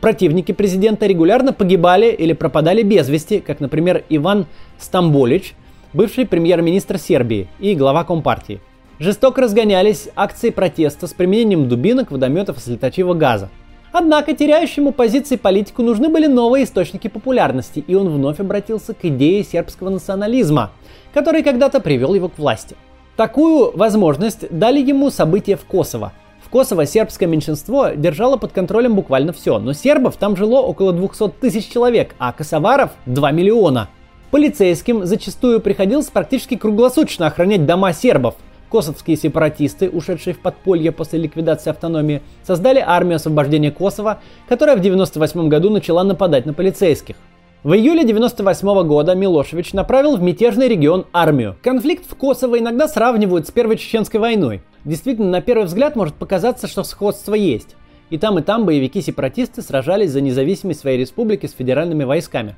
Противники 0.00 0.52
президента 0.52 1.06
регулярно 1.06 1.52
погибали 1.52 2.12
или 2.12 2.32
пропадали 2.32 2.82
без 2.82 3.08
вести, 3.08 3.40
как, 3.40 3.58
например, 3.58 4.04
Иван 4.08 4.46
Стамболич, 4.78 5.54
бывший 5.92 6.24
премьер-министр 6.24 6.98
Сербии 6.98 7.48
и 7.58 7.74
глава 7.74 8.04
Компартии. 8.04 8.60
Жестоко 9.00 9.42
разгонялись 9.42 10.08
акции 10.14 10.50
протеста 10.50 11.08
с 11.08 11.12
применением 11.12 11.68
дубинок, 11.68 12.12
водометов 12.12 12.58
и 12.58 12.60
слетачивого 12.60 13.14
газа. 13.14 13.48
Однако 13.92 14.34
теряющему 14.34 14.92
позиции 14.92 15.36
политику 15.36 15.82
нужны 15.82 16.08
были 16.08 16.26
новые 16.26 16.64
источники 16.64 17.08
популярности, 17.08 17.82
и 17.84 17.94
он 17.94 18.08
вновь 18.08 18.38
обратился 18.38 18.94
к 18.94 19.04
идее 19.04 19.42
сербского 19.42 19.88
национализма, 19.88 20.70
который 21.12 21.42
когда-то 21.42 21.80
привел 21.80 22.14
его 22.14 22.28
к 22.28 22.38
власти. 22.38 22.76
Такую 23.16 23.76
возможность 23.76 24.46
дали 24.50 24.80
ему 24.80 25.10
события 25.10 25.56
в 25.56 25.64
Косово. 25.64 26.12
Косово 26.50 26.86
сербское 26.86 27.28
меньшинство 27.28 27.90
держало 27.90 28.36
под 28.36 28.52
контролем 28.52 28.94
буквально 28.94 29.32
все, 29.32 29.58
но 29.58 29.72
сербов 29.72 30.16
там 30.16 30.36
жило 30.36 30.60
около 30.60 30.92
200 30.92 31.28
тысяч 31.40 31.68
человек, 31.68 32.14
а 32.18 32.32
косоваров 32.32 32.90
2 33.06 33.30
миллиона. 33.32 33.88
Полицейским 34.30 35.06
зачастую 35.06 35.60
приходилось 35.60 36.06
практически 36.06 36.56
круглосуточно 36.56 37.26
охранять 37.26 37.66
дома 37.66 37.92
сербов– 37.92 38.34
Косовские 38.70 39.16
сепаратисты, 39.16 39.88
ушедшие 39.88 40.34
в 40.34 40.40
подполье 40.40 40.92
после 40.92 41.18
ликвидации 41.18 41.70
автономии, 41.70 42.22
создали 42.42 42.82
армию 42.84 43.16
освобождения 43.16 43.70
Косово, 43.70 44.20
которая 44.46 44.76
в 44.76 44.80
1998 44.80 45.48
году 45.48 45.70
начала 45.70 46.04
нападать 46.04 46.44
на 46.44 46.52
полицейских. 46.52 47.16
В 47.64 47.72
июле 47.72 48.02
1998 48.02 48.86
года 48.86 49.14
Милошевич 49.14 49.72
направил 49.72 50.16
в 50.16 50.22
мятежный 50.22 50.68
регион 50.68 51.06
армию. 51.12 51.56
Конфликт 51.62 52.04
в 52.08 52.14
Косово 52.14 52.58
иногда 52.58 52.88
сравнивают 52.88 53.48
с 53.48 53.50
Первой 53.50 53.76
Чеченской 53.76 54.20
войной. 54.20 54.62
Действительно, 54.84 55.28
на 55.28 55.40
первый 55.40 55.64
взгляд 55.64 55.96
может 55.96 56.14
показаться, 56.14 56.66
что 56.66 56.84
сходство 56.84 57.34
есть. 57.34 57.76
И 58.10 58.18
там, 58.18 58.38
и 58.38 58.42
там 58.42 58.64
боевики-сепаратисты 58.64 59.60
сражались 59.60 60.10
за 60.10 60.20
независимость 60.20 60.80
своей 60.80 60.98
республики 60.98 61.46
с 61.46 61.52
федеральными 61.52 62.04
войсками. 62.04 62.56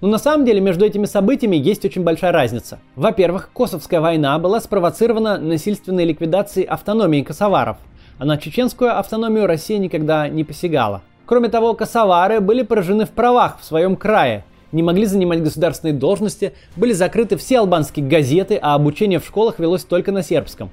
Но 0.00 0.08
на 0.08 0.18
самом 0.18 0.46
деле 0.46 0.60
между 0.60 0.84
этими 0.84 1.04
событиями 1.04 1.56
есть 1.56 1.84
очень 1.84 2.02
большая 2.02 2.32
разница. 2.32 2.78
Во-первых, 2.96 3.50
Косовская 3.52 4.00
война 4.00 4.38
была 4.38 4.60
спровоцирована 4.60 5.38
насильственной 5.38 6.04
ликвидацией 6.04 6.66
автономии 6.66 7.22
косоваров, 7.22 7.76
а 8.18 8.24
на 8.24 8.38
чеченскую 8.38 8.98
автономию 8.98 9.46
Россия 9.46 9.78
никогда 9.78 10.28
не 10.28 10.44
посягала. 10.44 11.02
Кроме 11.26 11.48
того, 11.48 11.74
косовары 11.74 12.40
были 12.40 12.62
поражены 12.62 13.04
в 13.04 13.10
правах 13.10 13.58
в 13.60 13.64
своем 13.64 13.94
крае, 13.94 14.44
не 14.72 14.82
могли 14.82 15.04
занимать 15.06 15.42
государственные 15.42 15.94
должности, 15.94 16.54
были 16.76 16.92
закрыты 16.92 17.36
все 17.36 17.58
албанские 17.58 18.06
газеты, 18.06 18.58
а 18.60 18.74
обучение 18.74 19.18
в 19.18 19.26
школах 19.26 19.58
велось 19.58 19.84
только 19.84 20.12
на 20.12 20.22
сербском. 20.22 20.70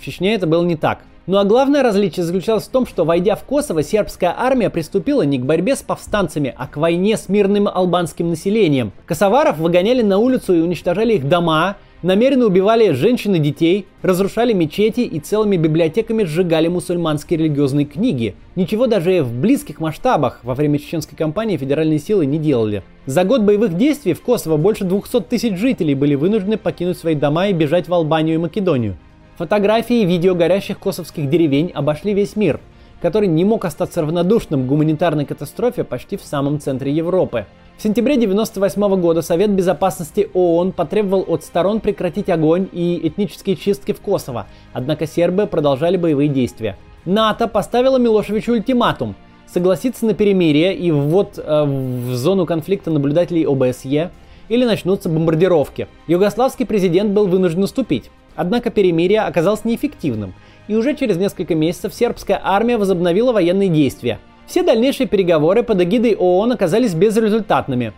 В 0.00 0.04
Чечне 0.04 0.34
это 0.34 0.46
было 0.46 0.64
не 0.64 0.76
так. 0.76 1.00
Ну 1.26 1.36
а 1.36 1.44
главное 1.44 1.82
различие 1.82 2.24
заключалось 2.24 2.64
в 2.64 2.70
том, 2.70 2.86
что 2.86 3.04
войдя 3.04 3.36
в 3.36 3.44
Косово, 3.44 3.82
сербская 3.82 4.34
армия 4.34 4.70
приступила 4.70 5.22
не 5.22 5.38
к 5.38 5.44
борьбе 5.44 5.76
с 5.76 5.82
повстанцами, 5.82 6.54
а 6.56 6.66
к 6.66 6.78
войне 6.78 7.18
с 7.18 7.28
мирным 7.28 7.68
албанским 7.68 8.30
населением. 8.30 8.92
Косоваров 9.04 9.58
выгоняли 9.58 10.00
на 10.00 10.16
улицу 10.16 10.54
и 10.54 10.60
уничтожали 10.60 11.12
их 11.12 11.28
дома, 11.28 11.76
намеренно 12.02 12.46
убивали 12.46 12.92
женщин 12.92 13.34
и 13.34 13.38
детей, 13.38 13.86
разрушали 14.00 14.54
мечети 14.54 15.00
и 15.00 15.20
целыми 15.20 15.58
библиотеками 15.58 16.24
сжигали 16.24 16.68
мусульманские 16.68 17.38
религиозные 17.40 17.84
книги. 17.84 18.34
Ничего 18.56 18.86
даже 18.86 19.22
в 19.22 19.38
близких 19.38 19.80
масштабах 19.80 20.40
во 20.42 20.54
время 20.54 20.78
чеченской 20.78 21.18
кампании 21.18 21.58
федеральные 21.58 21.98
силы 21.98 22.24
не 22.24 22.38
делали. 22.38 22.82
За 23.04 23.24
год 23.24 23.42
боевых 23.42 23.76
действий 23.76 24.14
в 24.14 24.22
Косово 24.22 24.56
больше 24.56 24.84
200 24.84 25.20
тысяч 25.28 25.58
жителей 25.58 25.94
были 25.94 26.14
вынуждены 26.14 26.56
покинуть 26.56 26.96
свои 26.96 27.14
дома 27.14 27.48
и 27.48 27.52
бежать 27.52 27.86
в 27.86 27.92
Албанию 27.92 28.36
и 28.36 28.38
Македонию. 28.38 28.96
Фотографии 29.40 30.02
и 30.02 30.04
видео 30.04 30.34
горящих 30.34 30.78
косовских 30.78 31.30
деревень 31.30 31.70
обошли 31.74 32.12
весь 32.12 32.36
мир, 32.36 32.60
который 33.00 33.26
не 33.26 33.42
мог 33.42 33.64
остаться 33.64 34.02
равнодушным 34.02 34.64
к 34.64 34.66
гуманитарной 34.66 35.24
катастрофе 35.24 35.82
почти 35.82 36.18
в 36.18 36.22
самом 36.22 36.60
центре 36.60 36.92
Европы. 36.92 37.46
В 37.78 37.82
сентябре 37.82 38.16
1998 38.16 39.00
года 39.00 39.22
Совет 39.22 39.48
Безопасности 39.48 40.28
ООН 40.34 40.72
потребовал 40.72 41.24
от 41.26 41.42
сторон 41.42 41.80
прекратить 41.80 42.28
огонь 42.28 42.68
и 42.70 43.00
этнические 43.02 43.56
чистки 43.56 43.92
в 43.92 44.02
Косово, 44.02 44.46
однако 44.74 45.06
сербы 45.06 45.46
продолжали 45.46 45.96
боевые 45.96 46.28
действия. 46.28 46.76
НАТО 47.06 47.48
поставило 47.48 47.96
Милошевичу 47.96 48.52
ультиматум– 48.52 49.14
согласиться 49.46 50.04
на 50.04 50.12
перемирие 50.12 50.76
и 50.76 50.90
ввод 50.90 51.38
э, 51.38 51.64
в 51.64 52.14
зону 52.14 52.44
конфликта 52.44 52.90
наблюдателей 52.90 53.46
ОБСЕ 53.46 54.10
или 54.50 54.64
начнутся 54.66 55.08
бомбардировки. 55.08 55.88
Югославский 56.08 56.66
президент 56.66 57.12
был 57.12 57.26
вынужден 57.26 57.62
уступить. 57.62 58.10
Однако 58.40 58.70
перемирие 58.70 59.20
оказалось 59.20 59.66
неэффективным, 59.66 60.32
и 60.66 60.74
уже 60.74 60.96
через 60.96 61.18
несколько 61.18 61.54
месяцев 61.54 61.92
сербская 61.92 62.40
армия 62.42 62.78
возобновила 62.78 63.32
военные 63.34 63.68
действия. 63.68 64.18
Все 64.46 64.62
дальнейшие 64.62 65.06
переговоры 65.06 65.62
под 65.62 65.82
эгидой 65.82 66.14
ООН 66.14 66.52
оказались 66.52 66.94
безрезультатными. 66.94 67.92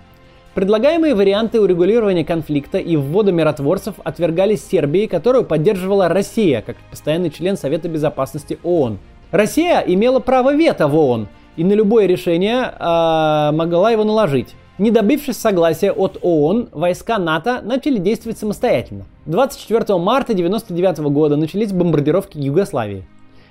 Предлагаемые 0.54 1.14
варианты 1.14 1.61
урегулирования 1.61 2.25
конфликта 2.25 2.78
и 2.78 2.96
ввода 2.96 3.30
миротворцев 3.30 3.94
отвергались 4.02 4.66
Сербией, 4.66 5.06
которую 5.06 5.44
поддерживала 5.44 6.08
Россия, 6.08 6.61
как 6.61 6.75
постоянный 6.90 7.30
член 7.30 7.56
Совета 7.56 7.88
Безопасности 7.88 8.58
ООН. 8.64 8.99
Россия 9.30 9.78
имела 9.78 10.18
право 10.18 10.52
вето 10.52 10.88
в 10.88 10.96
ООН 10.96 11.28
и 11.54 11.62
на 11.62 11.75
любое 11.75 12.06
решение 12.06 12.64
э, 12.64 13.52
могла 13.52 13.92
его 13.92 14.02
наложить. 14.02 14.56
Не 14.79 14.91
добившись 14.91 15.37
согласия 15.37 15.93
от 15.93 16.19
ООН, 16.23 16.71
войска 16.73 17.19
НАТО 17.19 17.61
начали 17.62 17.99
действовать 17.99 18.38
самостоятельно. 18.38 19.05
24 19.26 19.99
марта 19.99 20.33
1999 20.33 21.12
года 21.12 21.37
начались 21.37 21.73
бомбардировки 21.73 22.38
Югославии. 22.38 23.05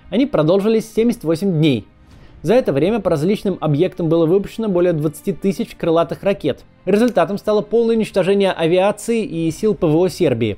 Они 0.09 0.25
продолжились 0.25 0.91
78 0.91 1.51
дней. 1.51 1.85
За 2.41 2.55
это 2.55 2.73
время 2.73 2.99
по 2.99 3.11
различным 3.11 3.59
объектам 3.61 4.09
было 4.09 4.25
выпущено 4.25 4.67
более 4.67 4.93
20 4.93 5.39
тысяч 5.39 5.75
крылатых 5.75 6.23
ракет. 6.23 6.63
Результатом 6.85 7.37
стало 7.37 7.61
полное 7.61 7.95
уничтожение 7.95 8.51
авиации 8.51 9.23
и 9.23 9.51
сил 9.51 9.75
ПВО 9.75 10.09
Сербии. 10.09 10.57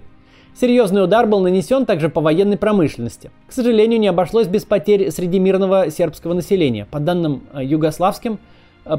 Серьезный 0.56 1.04
удар 1.04 1.28
был 1.28 1.42
нанесен 1.42 1.86
также 1.86 2.08
по 2.08 2.22
военной 2.22 2.58
промышленности. 2.58 3.32
К 3.48 3.52
сожалению, 3.52 4.00
не 4.00 4.08
обошлось 4.08 4.48
без 4.48 4.64
потерь 4.64 5.12
среди 5.12 5.40
мирного 5.40 5.92
сербского 5.92 6.34
населения. 6.34 6.88
По 6.90 7.00
данным 7.00 7.44
э, 7.54 7.66
югославским, 7.66 8.40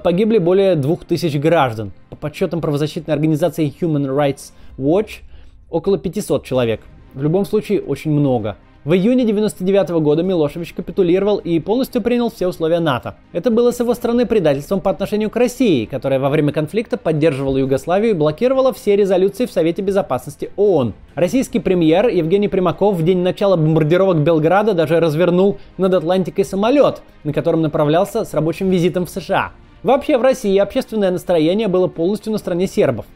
погибли 0.03 0.39
более 0.39 0.77
2000 0.77 1.37
граждан. 1.39 1.93
По 2.11 2.17
подсчетам 2.17 2.61
правозащитной 2.61 3.15
организации 3.15 3.73
Human 3.81 4.07
Rights 4.07 4.53
Watch– 4.79 5.21
около 5.75 5.99
500 5.99 6.45
человек. 6.45 6.81
В 7.15 7.23
любом 7.23 7.45
случае, 7.45 7.81
очень 7.81 8.13
много. 8.13 8.57
В 8.85 8.93
июне 8.93 9.23
1999 9.23 10.03
года 10.03 10.23
Милошевич 10.23 10.75
капитулировал 10.75 11.39
и 11.39 11.59
полностью 11.59 12.03
принял 12.03 12.31
все 12.31 12.47
условия 12.47 12.81
НАТО. 12.81 13.17
Это 13.33 13.51
было 13.51 13.71
с 13.71 13.81
его 13.81 13.95
стороны 13.95 14.27
предательством 14.27 14.81
по 14.81 14.91
отношению 14.91 15.31
к 15.31 15.37
России, 15.37 15.87
которая 15.87 16.21
во 16.21 16.29
время 16.29 16.53
конфликта 16.53 16.99
поддерживала 16.99 17.57
Югославию 17.57 18.11
и 18.11 18.15
блокировала 18.15 18.75
все 18.75 18.95
резолюции 18.95 19.47
в 19.47 19.53
Совете 19.53 19.81
Безопасности 19.81 20.51
ООН. 20.57 20.93
Российский 21.15 21.61
премьер 21.61 22.09
Евгений 22.09 22.49
Примаков 22.49 22.97
в 22.97 23.03
день 23.03 23.19
начала 23.19 23.57
бомбардировок 23.57 24.19
Белграда 24.19 24.75
даже 24.75 25.01
развернул 25.01 25.57
над 25.79 25.95
Атлантикой 25.95 26.45
самолет, 26.45 27.01
на 27.25 27.33
котором 27.33 27.63
направлялся 27.63 28.27
с 28.27 28.35
рабочим 28.35 28.69
визитом 28.69 29.07
в 29.07 29.11
США. 29.11 29.53
Вообще 29.85 30.19
в 30.19 30.23
России 30.23 30.59
общественное 30.59 31.13
настроение 31.13 31.69
было 31.69 31.87
полностью 31.87 32.33
на 32.33 32.39
стороне 32.39 32.67
сербов 32.67 33.07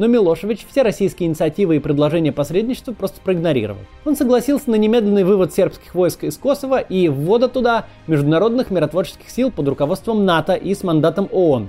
но 0.00 0.06
Милошевич 0.06 0.66
все 0.70 0.80
российские 0.80 1.28
инициативы 1.28 1.76
и 1.76 1.78
предложения 1.78 2.32
посредничества 2.32 2.92
просто 2.92 3.20
проигнорировал. 3.20 3.82
Он 4.06 4.16
согласился 4.16 4.70
на 4.70 4.76
немедленный 4.76 5.24
вывод 5.24 5.52
сербских 5.52 5.94
войск 5.94 6.24
из 6.24 6.38
Косово 6.38 6.78
и 6.78 7.08
ввода 7.08 7.48
туда 7.48 7.84
международных 8.06 8.70
миротворческих 8.70 9.28
сил 9.28 9.50
под 9.50 9.68
руководством 9.68 10.24
НАТО 10.24 10.54
и 10.54 10.74
с 10.74 10.82
мандатом 10.82 11.28
ООН. 11.30 11.68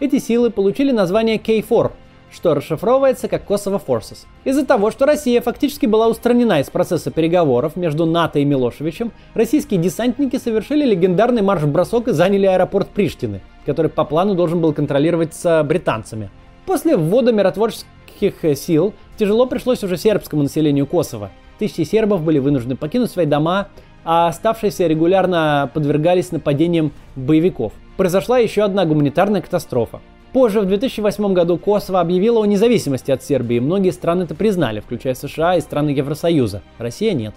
Эти 0.00 0.18
силы 0.18 0.48
получили 0.48 0.90
название 0.90 1.36
K4, 1.36 1.90
что 2.32 2.54
расшифровывается 2.54 3.28
как 3.28 3.48
Kosovo 3.48 3.80
Forces. 3.84 4.26
Из-за 4.44 4.64
того, 4.64 4.90
что 4.90 5.06
Россия 5.06 5.40
фактически 5.40 5.86
была 5.86 6.08
устранена 6.08 6.60
из 6.60 6.70
процесса 6.70 7.10
переговоров 7.10 7.76
между 7.76 8.06
НАТО 8.06 8.38
и 8.38 8.44
Милошевичем, 8.44 9.12
российские 9.34 9.80
десантники 9.80 10.36
совершили 10.36 10.84
легендарный 10.84 11.42
марш-бросок 11.42 12.08
и 12.08 12.12
заняли 12.12 12.46
аэропорт 12.46 12.88
Приштины, 12.88 13.40
который 13.66 13.90
по 13.90 14.04
плану 14.04 14.34
должен 14.34 14.60
был 14.60 14.72
контролироваться 14.72 15.62
британцами. 15.64 16.30
После 16.66 16.96
ввода 16.96 17.32
миротворческих 17.32 18.44
э, 18.44 18.54
сил 18.54 18.94
тяжело 19.16 19.46
пришлось 19.46 19.82
уже 19.82 19.96
сербскому 19.96 20.42
населению 20.42 20.86
Косово. 20.86 21.30
Тысячи 21.58 21.82
сербов 21.82 22.22
были 22.22 22.38
вынуждены 22.38 22.76
покинуть 22.76 23.10
свои 23.10 23.26
дома, 23.26 23.68
а 24.04 24.28
оставшиеся 24.28 24.86
регулярно 24.86 25.70
подвергались 25.74 26.32
нападениям 26.32 26.92
боевиков. 27.16 27.72
Произошла 27.96 28.38
еще 28.38 28.62
одна 28.62 28.86
гуманитарная 28.86 29.42
катастрофа. 29.42 30.00
Позже, 30.32 30.60
в 30.60 30.66
2008 30.66 31.32
году, 31.32 31.58
Косово 31.58 32.00
объявило 32.00 32.40
о 32.42 32.46
независимости 32.46 33.10
от 33.10 33.24
Сербии. 33.24 33.58
Многие 33.58 33.90
страны 33.90 34.22
это 34.22 34.34
признали, 34.36 34.78
включая 34.80 35.14
США 35.14 35.56
и 35.56 35.60
страны 35.60 35.90
Евросоюза. 35.90 36.62
Россия 36.78 37.14
нет. 37.14 37.34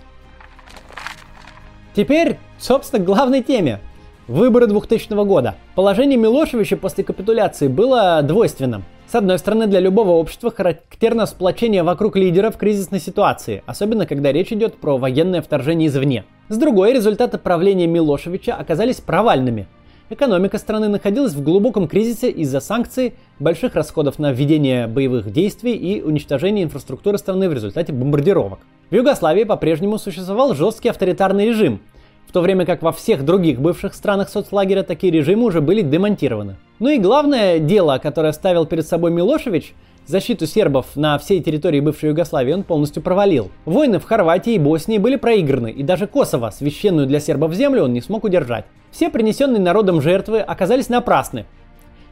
Теперь, 1.95 2.37
собственно, 2.59 3.03
к 3.03 3.05
главной 3.05 3.41
теме. 3.41 3.79
Выборы 4.27 4.67
2000 4.67 5.25
года. 5.25 5.55
Положение 5.75 6.17
Милошевича 6.17 6.77
после 6.77 7.03
капитуляции 7.03 7.67
было 7.67 8.21
двойственным. 8.21 8.85
С 9.07 9.15
одной 9.15 9.37
стороны, 9.37 9.67
для 9.67 9.79
любого 9.79 10.11
общества 10.11 10.49
характерно 10.49 11.25
сплочение 11.25 11.83
вокруг 11.83 12.15
лидера 12.15 12.51
в 12.51 12.57
кризисной 12.57 12.99
ситуации, 12.99 13.63
особенно 13.65 14.05
когда 14.05 14.31
речь 14.31 14.53
идет 14.53 14.75
про 14.75 14.97
военное 14.97 15.41
вторжение 15.41 15.87
извне. 15.87 16.25
С 16.47 16.57
другой, 16.57 16.93
результаты 16.93 17.37
правления 17.37 17.85
Милошевича 17.85 18.55
оказались 18.55 19.01
провальными. 19.01 19.67
Экономика 20.09 20.57
страны 20.57 20.89
находилась 20.89 21.33
в 21.33 21.41
глубоком 21.41 21.87
кризисе 21.87 22.29
из-за 22.29 22.59
санкций, 22.59 23.13
больших 23.39 23.73
расходов 23.73 24.19
на 24.19 24.33
введение 24.33 24.87
боевых 24.87 25.31
действий 25.31 25.75
и 25.75 26.01
уничтожение 26.01 26.65
инфраструктуры 26.65 27.17
страны 27.17 27.47
в 27.47 27.53
результате 27.53 27.93
бомбардировок. 27.93 28.59
В 28.89 28.95
Югославии 28.95 29.45
по-прежнему 29.45 29.97
существовал 29.97 30.55
жесткий 30.55 30.89
авторитарный 30.89 31.47
режим, 31.47 31.79
в 32.27 32.33
то 32.33 32.41
время 32.41 32.65
как 32.65 32.81
во 32.81 32.91
всех 32.91 33.23
других 33.23 33.61
бывших 33.61 33.93
странах 33.93 34.27
соцлагеря 34.29 34.83
такие 34.83 35.11
режимы 35.11 35.45
уже 35.45 35.61
были 35.61 35.81
демонтированы. 35.81 36.57
Ну 36.79 36.89
и 36.89 36.99
главное 36.99 37.59
дело, 37.59 37.97
которое 37.97 38.33
ставил 38.33 38.65
перед 38.65 38.85
собой 38.85 39.09
Милошевич, 39.09 39.73
защиту 40.05 40.45
сербов 40.45 40.95
на 40.95 41.17
всей 41.17 41.41
территории 41.41 41.79
бывшей 41.79 42.09
Югославии 42.09 42.53
он 42.53 42.63
полностью 42.63 43.01
провалил. 43.01 43.51
Войны 43.65 43.99
в 43.99 44.05
Хорватии 44.05 44.53
и 44.53 44.59
Боснии 44.59 44.97
были 44.97 45.15
проиграны, 45.15 45.71
и 45.71 45.83
даже 45.83 46.07
Косово, 46.07 46.51
священную 46.51 47.07
для 47.07 47.19
сербов 47.19 47.53
землю, 47.53 47.83
он 47.83 47.93
не 47.93 48.01
смог 48.01 48.23
удержать. 48.23 48.65
Все 48.91 49.09
принесенные 49.09 49.61
народом 49.61 50.01
жертвы 50.01 50.39
оказались 50.39 50.89
напрасны. 50.89 51.45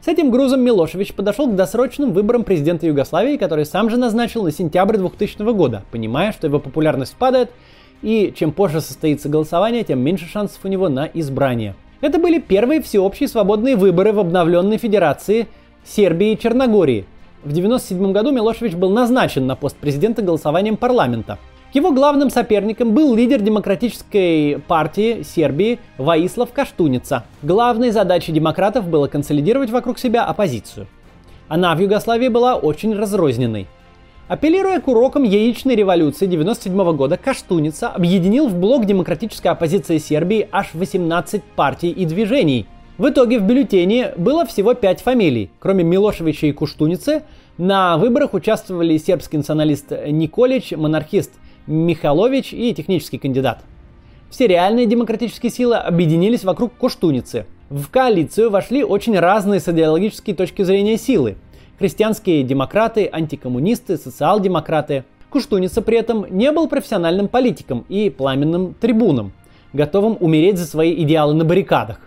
С 0.04 0.08
этим 0.08 0.32
грузом 0.32 0.62
Милошевич 0.62 1.14
подошел 1.14 1.46
к 1.46 1.54
досрочным 1.54 2.12
выборам 2.12 2.42
президента 2.42 2.86
Югославии, 2.86 3.36
который 3.36 3.64
сам 3.64 3.88
же 3.88 3.96
назначил 3.96 4.42
на 4.42 4.50
сентябрь 4.50 4.96
2000 4.96 5.52
года, 5.52 5.84
понимая, 5.92 6.32
что 6.32 6.48
его 6.48 6.58
популярность 6.58 7.14
падает, 7.14 7.50
и 8.02 8.34
чем 8.36 8.50
позже 8.50 8.80
состоится 8.80 9.28
голосование, 9.28 9.84
тем 9.84 10.00
меньше 10.00 10.26
шансов 10.26 10.58
у 10.64 10.68
него 10.68 10.88
на 10.88 11.06
избрание. 11.06 11.76
Это 12.00 12.18
были 12.18 12.40
первые 12.40 12.82
всеобщие 12.82 13.28
свободные 13.28 13.76
выборы 13.76 14.12
в 14.12 14.18
обновленной 14.18 14.76
федерации 14.76 15.46
Сербии 15.84 16.32
и 16.32 16.38
Черногории. 16.38 17.06
В 17.42 17.50
1997 17.50 18.12
году 18.12 18.30
Милошевич 18.30 18.74
был 18.74 18.90
назначен 18.90 19.48
на 19.48 19.56
пост 19.56 19.76
президента 19.76 20.22
голосованием 20.22 20.76
парламента. 20.76 21.40
Его 21.72 21.90
главным 21.90 22.30
соперником 22.30 22.94
был 22.94 23.16
лидер 23.16 23.40
демократической 23.40 24.60
партии 24.68 25.24
Сербии 25.24 25.80
Ваислав 25.98 26.52
Каштуница. 26.52 27.24
Главной 27.42 27.90
задачей 27.90 28.30
демократов 28.30 28.86
было 28.86 29.08
консолидировать 29.08 29.70
вокруг 29.70 29.98
себя 29.98 30.24
оппозицию. 30.24 30.86
Она 31.48 31.74
в 31.74 31.80
Югославии 31.80 32.28
была 32.28 32.54
очень 32.54 32.94
разрозненной. 32.94 33.66
Апеллируя 34.28 34.80
к 34.80 34.86
урокам 34.86 35.24
яичной 35.24 35.74
революции 35.74 36.26
1997 36.26 36.96
года, 36.96 37.16
Каштуница 37.16 37.88
объединил 37.88 38.46
в 38.46 38.54
блок 38.54 38.84
демократической 38.84 39.48
оппозиции 39.48 39.98
Сербии 39.98 40.48
аж 40.52 40.68
18 40.74 41.42
партий 41.42 41.90
и 41.90 42.06
движений. 42.06 42.68
В 43.02 43.08
итоге 43.08 43.40
в 43.40 43.42
бюллетене 43.42 44.12
было 44.16 44.46
всего 44.46 44.74
5 44.74 45.00
фамилий. 45.00 45.50
Кроме 45.58 45.82
Милошевича 45.82 46.46
и 46.46 46.52
Куштуницы, 46.52 47.24
на 47.58 47.98
выборах 47.98 48.32
участвовали 48.32 48.96
сербский 48.96 49.38
националист 49.38 49.90
Николич, 50.06 50.70
монархист 50.70 51.32
Михалович 51.66 52.52
и 52.52 52.72
технический 52.72 53.18
кандидат. 53.18 53.64
Все 54.30 54.46
реальные 54.46 54.86
демократические 54.86 55.50
силы 55.50 55.78
объединились 55.78 56.44
вокруг 56.44 56.74
Куштуницы. 56.74 57.46
В 57.70 57.88
коалицию 57.88 58.50
вошли 58.50 58.84
очень 58.84 59.18
разные 59.18 59.58
с 59.58 59.68
идеологической 59.68 60.34
точки 60.34 60.62
зрения 60.62 60.96
силы– 60.96 61.34
христианские 61.80 62.44
демократы, 62.44 63.10
антикоммунисты, 63.12 63.96
социал-демократы. 63.96 65.02
Куштуница 65.28 65.82
при 65.82 65.98
этом 65.98 66.24
не 66.30 66.52
был 66.52 66.68
профессиональным 66.68 67.26
политиком 67.26 67.84
и 67.88 68.10
пламенным 68.10 68.74
трибуном, 68.74 69.32
готовым 69.72 70.16
умереть 70.20 70.56
за 70.56 70.66
свои 70.66 70.94
идеалы 71.02 71.34
на 71.34 71.44
баррикадах. 71.44 71.98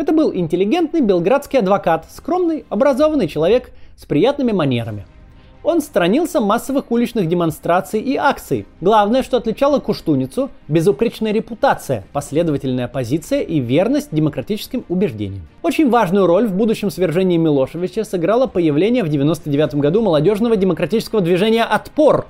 Это 0.00 0.14
был 0.14 0.34
интеллигентный 0.34 1.02
белградский 1.02 1.58
адвокат, 1.58 2.06
скромный, 2.10 2.64
образованный 2.70 3.28
человек 3.28 3.70
с 3.96 4.06
приятными 4.06 4.52
манерами– 4.52 5.04
он 5.62 5.82
сторонился 5.82 6.40
массовых 6.40 6.90
уличных 6.90 7.28
демонстраций 7.28 8.00
и 8.00 8.16
акций. 8.16 8.66
Главное, 8.80 9.22
что 9.22 9.36
отличало 9.36 9.78
Куштуницу– 9.78 10.48
безупречная 10.68 11.32
репутация, 11.32 12.04
последовательная 12.14 12.88
позиция 12.88 13.42
и 13.42 13.60
верность 13.60 14.08
демократическим 14.10 14.86
убеждениям. 14.88 15.46
Очень 15.62 15.90
важную 15.90 16.26
роль 16.26 16.46
в 16.46 16.54
будущем 16.54 16.90
свержении 16.90 17.36
Милошевича 17.36 18.04
сыграло 18.04 18.46
появление 18.46 19.02
в 19.02 19.08
1999 19.08 19.74
году 19.74 20.00
молодежного 20.00 20.56
демократического 20.56 21.20
движения 21.20 21.64
«Отпор». 21.64 22.26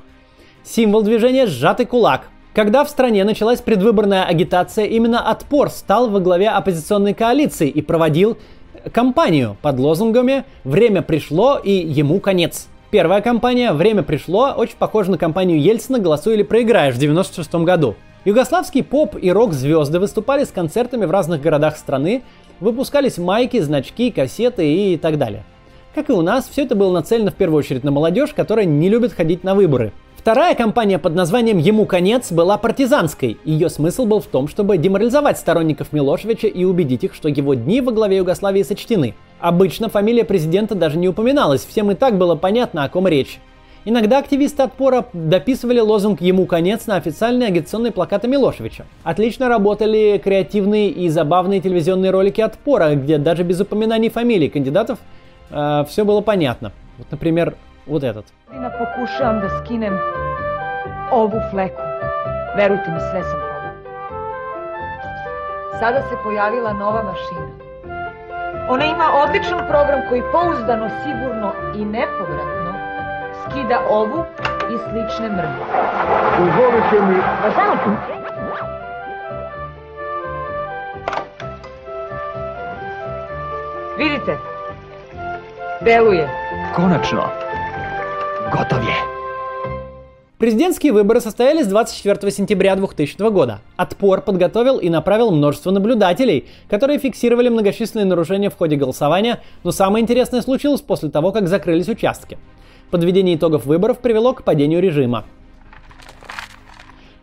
Символ 0.64 1.03
движения– 1.03 1.47
сжатый 1.47 1.87
кулак. 1.87 2.23
Когда 2.61 2.85
в 2.85 2.90
стране 2.90 3.25
началась 3.25 3.62
предвыборная 3.62 4.25
агитация, 4.25 4.85
именно 4.85 5.31
«Отпор» 5.31 5.70
стал 5.70 6.11
во 6.11 6.20
главе 6.20 6.51
оппозиционной 6.51 7.14
коалиции 7.14 7.70
и 7.70 7.81
проводил 7.81 8.37
кампанию 8.92 9.57
под 9.62 9.79
лозунгами 9.79 10.44
«Время 10.62 11.01
пришло 11.01 11.57
и 11.57 11.70
ему 11.70 12.20
конец». 12.20 12.68
Первая 12.90 13.23
кампания 13.23 13.73
«Время 13.73 14.03
пришло» 14.03 14.53
очень 14.55 14.77
похожа 14.77 15.11
на 15.11 15.16
кампанию 15.16 15.59
Ельцина 15.59 16.01
«Голосуй 16.01 16.35
или 16.35 16.42
проиграешь» 16.42 16.96
в 16.96 16.99
96 16.99 17.55
году. 17.64 17.94
Югославский 18.27 18.85
поп 18.85 19.16
и 19.18 19.33
рок-звезды 19.33 19.99
выступали 19.99 20.44
с 20.44 20.49
концертами 20.49 21.07
в 21.07 21.11
разных 21.11 21.40
городах 21.40 21.79
страны, 21.79 22.25
выпускались 22.61 23.16
майки, 23.16 23.59
значки, 23.61 24.11
кассеты 24.11 24.70
и 24.70 24.99
так 24.99 25.16
далее. 25.16 25.44
Как 25.94 26.11
и 26.11 26.12
у 26.12 26.20
нас, 26.20 26.46
все 26.46 26.64
это 26.64 26.75
было 26.75 26.92
нацелено 26.92 27.31
в 27.31 27.37
первую 27.37 27.61
очередь 27.61 27.85
на 27.85 27.90
молодежь, 27.90 28.35
которая 28.37 28.66
не 28.66 28.90
любит 28.90 29.14
ходить 29.14 29.44
на 29.44 29.55
выборы. 29.55 29.94
Вторая 30.20 30.54
кампания 30.54 30.98
под 30.98 31.14
названием 31.14 31.56
«Ему 31.56 31.87
конец» 31.87 32.30
была 32.30 32.59
партизанской. 32.59 33.38
Ее 33.46 33.70
смысл 33.70 34.04
был 34.04 34.20
в 34.20 34.26
том, 34.26 34.48
чтобы 34.48 34.76
деморализовать 34.76 35.38
сторонников 35.38 35.94
Милошевича 35.94 36.46
и 36.46 36.62
убедить 36.64 37.04
их, 37.04 37.14
что 37.14 37.30
его 37.30 37.54
дни 37.54 37.80
во 37.80 37.90
главе 37.90 38.18
Югославии 38.18 38.62
сочтены. 38.62 39.14
Обычно 39.40 39.88
фамилия 39.88 40.26
президента 40.26 40.74
даже 40.74 40.98
не 40.98 41.09
упоминалась, 41.09 41.64
всем 41.64 41.90
и 41.90 41.94
так 41.94 42.18
было 42.18 42.35
понятно, 42.35 42.85
о 42.85 42.90
ком 42.90 43.09
речь. 43.09 43.40
Иногда 43.87 44.18
активисты 44.18 44.62
отпора 44.62 45.06
дописывали 45.14 45.80
лозунг 45.80 46.20
«Ему 46.20 46.44
конец» 46.44 46.87
на 46.87 46.96
официальные 46.96 47.48
агитационные 47.48 47.90
плакаты 47.90 48.28
Милошевича. 48.28 48.85
Отлично 49.02 49.48
работали 49.48 50.20
креативные 50.22 50.90
и 50.90 51.09
забавные 51.09 51.62
телевизионные 51.62 52.11
ролики 52.11 52.42
отпора, 52.42 52.94
где 52.94 53.16
даже 53.16 53.42
без 53.42 53.59
упоминаний 53.62 54.11
фамилий 54.11 54.50
кандидатов 54.50 54.98
э, 55.48 55.85
все 55.88 56.04
было 56.04 56.20
понятно. 56.20 56.72
Вот, 56.98 57.06
например, 57.11 57.56
вот 57.87 58.03
этот. 58.03 58.25
Pokušavam 58.79 59.40
da 59.40 59.49
skinem 59.49 59.99
ovu 61.11 61.40
fleku. 61.51 61.83
Verujte 62.57 62.90
mi, 62.90 63.01
sve 63.01 63.23
sam 63.23 63.40
Sada 65.81 66.01
se 66.01 66.16
pojavila 66.25 66.73
nova 66.73 67.03
mašina. 67.03 67.71
Ona 68.69 68.85
ima 68.85 69.05
odličan 69.23 69.59
program 69.69 70.01
koji 70.09 70.23
pouzdano, 70.33 70.88
sigurno 71.05 71.53
i 71.77 71.85
nepovratno 71.85 72.75
skida 73.51 73.81
ovu 73.90 74.25
i 74.73 74.79
slične 74.79 75.29
mrlje. 75.29 75.64
Dozvolite 76.38 77.01
mi... 77.09 77.16
Pa 77.43 77.51
samo 77.51 77.77
tu. 77.85 77.90
Vidite, 83.99 84.38
deluje. 85.81 86.29
Konačno. 86.77 87.50
Готов 88.53 88.83
je. 88.83 88.91
Президентские 90.39 90.93
выборы 90.93 91.21
состоялись 91.21 91.67
24 91.69 92.33
сентября 92.33 92.75
2000 92.75 93.31
года. 93.31 93.61
Отпор 93.77 94.23
подготовил 94.23 94.79
и 94.79 94.89
направил 94.89 95.31
множество 95.31 95.71
наблюдателей, 95.71 96.47
которые 96.69 96.99
фиксировали 96.99 97.49
многочисленные 97.49 98.07
нарушения 98.07 98.51
в 98.51 98.57
ходе 98.57 98.75
голосования, 98.75 99.41
но 99.63 99.71
самое 99.71 100.03
интересное 100.03 100.41
случилось 100.41 100.81
после 100.81 101.11
того, 101.11 101.31
как 101.31 101.47
закрылись 101.47 101.89
участки. 101.89 102.39
Подведение 102.91 103.37
итогов 103.37 103.67
выборов 103.67 103.99
привело 103.99 104.33
к 104.33 104.43
падению 104.43 104.81
режима. 104.83 105.27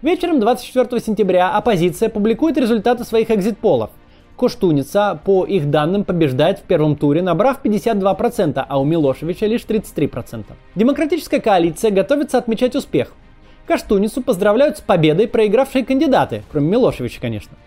Вечером 0.02 0.40
24 0.40 1.02
сентября 1.02 1.50
оппозиция 1.50 2.08
публикует 2.08 2.58
результаты 2.58 3.04
своих 3.04 3.32
экзит-полов– 3.32 3.90
Коштуница, 4.38 5.19
по 5.26 5.45
их 5.45 5.71
данным, 5.71 6.04
побеждает 6.04 6.60
в 6.60 6.62
первом 6.62 6.95
туре, 6.95 7.23
набрав 7.23 7.60
52%, 7.63 8.63
а 8.67 8.80
у 8.80 8.86
Милошевича 8.86 9.47
лишь 9.47 9.62
33%. 9.62 10.45
Демократическая 10.76 11.39
коалиция 11.39 11.89
готовится 11.89 12.38
отмечать 12.38 12.76
успех. 12.76 13.13
Каштуницу 13.65 14.21
поздравляют 14.21 14.78
с 14.78 14.82
победой 14.82 15.28
проигравшие 15.28 15.84
кандидаты, 15.84 16.43
кроме 16.52 16.69
Милошевича, 16.69 17.19
конечно. 17.19 17.58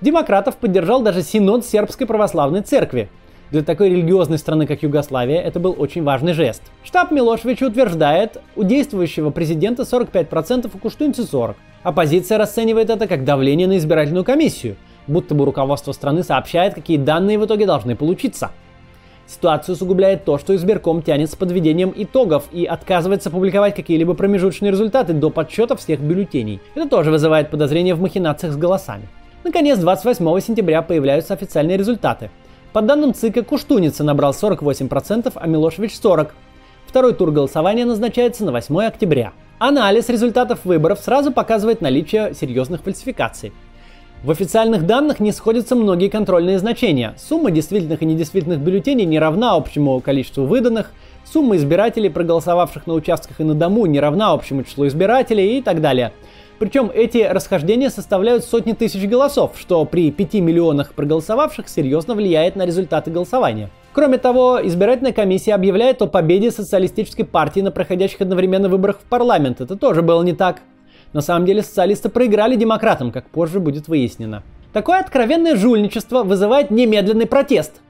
Демократов 0.00 0.56
поддержал 0.56 1.02
даже 1.02 1.20
Синод 1.20 1.66
Сербской 1.66 2.06
Православной 2.06 2.62
Церкви. 2.62 3.10
Для 3.50 3.62
такой 3.62 3.90
религиозной 3.90 4.38
страны, 4.38 4.66
как 4.66 4.82
Югославия, 4.82 5.42
это 5.42 5.60
был 5.60 5.76
очень 5.78 6.04
важный 6.04 6.32
жест. 6.32 6.62
Штаб 6.84 7.10
Милошевича 7.10 7.64
утверждает, 7.64 8.40
у 8.56 8.64
действующего 8.64 9.28
президента 9.28 9.82
45%, 9.82 10.70
у 10.72 10.78
Куштуницы 10.78 11.22
40%. 11.22 11.54
Оппозиция 11.82 12.38
расценивает 12.38 12.88
это 12.88 13.06
как 13.06 13.24
давление 13.24 13.68
на 13.68 13.76
избирательную 13.76 14.24
комиссию– 14.24 14.76
будто 15.06 15.34
бы 15.34 15.44
руководство 15.44 15.92
страны 15.92 16.22
сообщает, 16.22 16.74
какие 16.74 16.96
данные 16.96 17.38
в 17.38 17.44
итоге 17.44 17.66
должны 17.66 17.96
получиться. 17.96 18.50
Ситуацию 19.26 19.74
усугубляет 19.74 20.24
то, 20.24 20.36
что 20.36 20.54
избирком 20.54 21.00
тянет 21.00 21.30
с 21.30 21.34
подведением 21.34 21.92
итогов 21.96 22.44
и 22.52 22.66
отказывается 22.66 23.30
публиковать 23.30 23.74
какие-либо 23.74 24.14
промежуточные 24.14 24.70
результаты 24.70 25.14
до 25.14 25.30
подсчета 25.30 25.76
всех 25.76 26.00
бюллетеней. 26.00 26.60
Это 26.74 26.88
тоже 26.88 27.10
вызывает 27.10 27.50
подозрения 27.50 27.94
в 27.94 28.00
махинациях 28.00 28.52
с 28.52 28.56
голосами. 28.56 29.08
Наконец, 29.42 29.78
28 29.78 30.40
сентября 30.40 30.82
появляются 30.82 31.34
официальные 31.34 31.78
результаты. 31.78 32.30
По 32.72 32.82
данным 32.82 33.14
ЦИКа, 33.14 33.44
Куштуница 33.44 34.04
набрал 34.04 34.32
48%, 34.32 35.32
а 35.34 35.46
Милошевич 35.46 35.92
40%. 35.92 36.30
Второй 36.86 37.14
тур 37.14 37.30
голосования 37.30 37.86
назначается 37.86 38.44
на 38.44 38.52
8 38.52 38.82
октября. 38.82 39.32
Анализ 39.58 40.08
результатов 40.08 40.64
выборов 40.64 41.00
сразу 41.00 41.32
показывает 41.32 41.80
наличие 41.80 42.34
серьезных 42.34 42.82
фальсификаций. 42.82 43.52
В 44.24 44.30
официальных 44.30 44.86
данных 44.86 45.20
не 45.20 45.32
сходятся 45.32 45.76
многие 45.76 46.08
контрольные 46.08 46.58
значения. 46.58 47.14
Сумма 47.18 47.50
действительных 47.50 48.00
и 48.00 48.06
недействительных 48.06 48.58
бюллетеней 48.58 49.04
не 49.04 49.18
равна 49.18 49.52
общему 49.52 50.00
количеству 50.00 50.46
выданных, 50.46 50.92
сумма 51.30 51.56
избирателей, 51.56 52.08
проголосовавших 52.08 52.86
на 52.86 52.94
участках 52.94 53.40
и 53.40 53.44
на 53.44 53.54
дому, 53.54 53.84
не 53.84 54.00
равна 54.00 54.32
общему 54.32 54.62
числу 54.62 54.86
избирателей 54.86 55.58
и 55.58 55.62
так 55.62 55.82
далее– 55.82 56.12
причем 56.58 56.90
эти 56.94 57.18
расхождения 57.18 57.90
составляют 57.90 58.44
сотни 58.44 58.72
тысяч 58.72 59.06
голосов, 59.08 59.52
что 59.58 59.84
при 59.84 60.10
5 60.10 60.34
миллионах 60.34 60.94
проголосовавших 60.94 61.68
серьезно 61.68 62.14
влияет 62.14 62.54
на 62.54 62.64
результаты 62.64 63.10
голосования. 63.10 63.70
Кроме 63.92 64.18
того, 64.18 64.60
избирательная 64.62 65.12
комиссия 65.12 65.54
объявляет 65.54 66.00
о 66.02 66.06
победе 66.06 66.50
социалистической 66.50 67.24
партии 67.24 67.60
на 67.60 67.70
проходящих 67.70 68.20
одновременно 68.20 68.68
выборах 68.68 69.00
в 69.00 69.04
парламент. 69.04 69.60
Это 69.60 69.76
тоже 69.76 70.02
было 70.02 70.22
не 70.22 70.32
так. 70.32 70.62
На 71.14 71.20
самом 71.20 71.46
деле 71.46 71.62
социалисты 71.62 72.08
проиграли 72.08 72.56
демократам, 72.56 73.12
как 73.12 73.30
позже 73.30 73.60
будет 73.60 73.86
выяснено. 73.86 74.42
Такое 74.72 74.98
откровенное 74.98 75.54
жульничество 75.54 76.24
вызывает 76.24 76.72
немедленный 76.72 77.26
протест. 77.26 77.80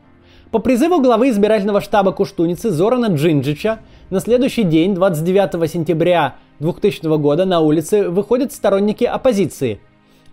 По 0.51 0.59
призыву 0.59 1.01
главы 1.01 1.31
избирательного 1.31 1.81
штаба 1.81 2.13
Куштуницы 2.13 2.71
Зорана 2.71 3.07
Джинджича 3.07 3.81
на 4.11 4.21
следующий 4.21 4.63
день, 4.63 4.95
29 4.95 5.69
сентября 5.71 6.37
2000 6.61 7.17
года, 7.17 7.47
на 7.47 7.61
улице 7.61 8.11
выходят 8.11 8.53
сторонники 8.53 9.05
оппозиции. 9.05 9.81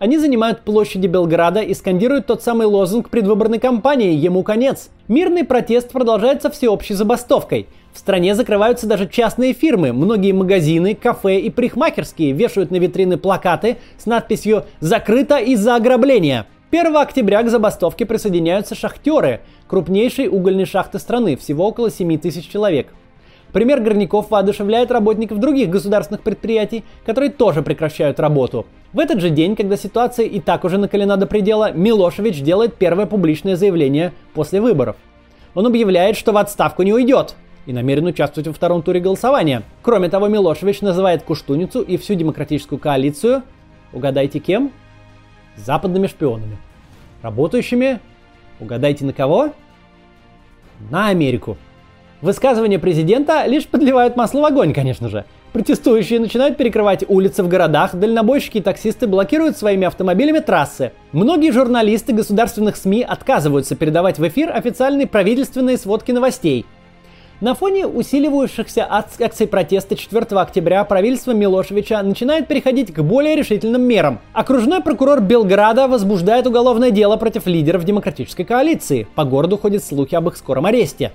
Они 0.02 0.18
занимают 0.18 0.62
площади 0.62 1.06
Белграда 1.06 1.60
и 1.60 1.72
скандируют 1.74 2.26
тот 2.26 2.42
самый 2.42 2.66
лозунг 2.66 3.08
предвыборной 3.08 3.60
кампании 3.60 4.16
«Ему 4.16 4.42
конец». 4.42 4.90
Мирный 5.06 5.44
протест 5.44 5.92
продолжается 5.92 6.50
всеобщей 6.50 6.94
забастовкой. 6.94 7.68
В 7.94 8.00
стране 8.00 8.34
закрываются 8.34 8.88
даже 8.88 9.08
частные 9.08 9.52
фирмы. 9.52 9.92
Многие 9.92 10.32
магазины, 10.32 10.96
кафе 10.96 11.38
и 11.38 11.50
парикмахерские 11.50 12.32
вешают 12.32 12.72
на 12.72 12.80
витрины 12.80 13.16
плакаты 13.16 13.76
с 13.96 14.06
надписью 14.06 14.64
«Закрыто 14.80 15.36
из-за 15.36 15.76
ограбления». 15.76 16.46
1 16.72 16.96
октября 16.96 17.44
к 17.44 17.48
забастовке 17.48 18.04
присоединяются 18.04 18.74
шахтеры, 18.74 19.42
крупнейшей 19.68 20.26
угольной 20.26 20.64
шахты 20.64 20.98
страны, 20.98 21.36
всего 21.36 21.68
около 21.68 21.92
7 21.92 22.18
тысяч 22.18 22.48
человек. 22.48 22.88
Пример 23.52 23.80
горняков 23.80 24.30
воодушевляет 24.30 24.90
работников 24.90 25.38
других 25.38 25.68
государственных 25.68 26.22
предприятий, 26.22 26.84
которые 27.04 27.30
тоже 27.30 27.62
прекращают 27.62 28.18
работу. 28.18 28.66
В 28.92 28.98
этот 28.98 29.20
же 29.20 29.30
день, 29.30 29.56
когда 29.56 29.76
ситуация 29.76 30.26
и 30.26 30.40
так 30.40 30.64
уже 30.64 30.78
накалена 30.78 31.16
до 31.16 31.26
предела, 31.26 31.72
Милошевич 31.72 32.40
делает 32.40 32.74
первое 32.74 33.06
публичное 33.06 33.56
заявление 33.56 34.12
после 34.34 34.60
выборов. 34.60 34.96
Он 35.54 35.66
объявляет, 35.66 36.16
что 36.16 36.32
в 36.32 36.38
отставку 36.38 36.82
не 36.82 36.92
уйдет 36.92 37.34
и 37.66 37.72
намерен 37.72 38.06
участвовать 38.06 38.48
во 38.48 38.54
втором 38.54 38.82
туре 38.82 39.00
голосования. 39.00 39.62
Кроме 39.82 40.08
того, 40.08 40.28
Милошевич 40.28 40.80
называет 40.80 41.22
Куштуницу 41.22 41.82
и 41.82 41.96
всю 41.96 42.14
демократическую 42.14 42.78
коалицию, 42.78 43.42
угадайте 43.92 44.38
кем? 44.38 44.72
западными 45.56 46.06
шпионами. 46.06 46.56
Работающими, 47.22 48.00
угадайте 48.60 49.04
на 49.04 49.12
кого? 49.12 49.52
На 50.90 51.08
Америку. 51.08 51.56
Высказывания 52.22 52.78
президента 52.78 53.44
лишь 53.46 53.66
подливают 53.66 54.16
масло 54.16 54.40
в 54.40 54.44
огонь, 54.46 54.72
конечно 54.72 55.08
же. 55.08 55.24
Протестующие 55.52 56.20
начинают 56.20 56.56
перекрывать 56.56 57.04
улицы 57.06 57.42
в 57.42 57.48
городах, 57.48 57.94
дальнобойщики 57.94 58.58
и 58.58 58.62
таксисты 58.62 59.06
блокируют 59.06 59.58
своими 59.58 59.86
автомобилями 59.86 60.38
трассы. 60.38 60.92
Многие 61.12 61.50
журналисты 61.50 62.14
государственных 62.14 62.76
СМИ 62.76 63.02
отказываются 63.02 63.76
передавать 63.76 64.18
в 64.18 64.26
эфир 64.26 64.50
официальные 64.54 65.06
правительственные 65.06 65.76
сводки 65.76 66.12
новостей– 66.12 66.64
на 67.42 67.56
фоне 67.56 67.88
усиливающихся 67.88 68.86
акций 68.88 69.48
протеста 69.48 69.96
4 69.96 70.26
октября 70.40 70.84
правительство 70.84 71.32
Милошевича 71.32 72.00
начинает 72.00 72.46
переходить 72.46 72.94
к 72.94 73.02
более 73.02 73.34
решительным 73.34 73.82
мерам. 73.82 74.20
Окружной 74.32 74.80
прокурор 74.80 75.20
Белграда 75.20 75.88
возбуждает 75.88 76.46
уголовное 76.46 76.92
дело 76.92 77.16
против 77.16 77.48
лидеров 77.48 77.82
демократической 77.82 78.44
коалиции. 78.44 79.08
По 79.16 79.24
городу 79.24 79.58
ходят 79.58 79.82
слухи 79.82 80.14
об 80.14 80.28
их 80.28 80.36
скором 80.36 80.66
аресте. 80.66 81.10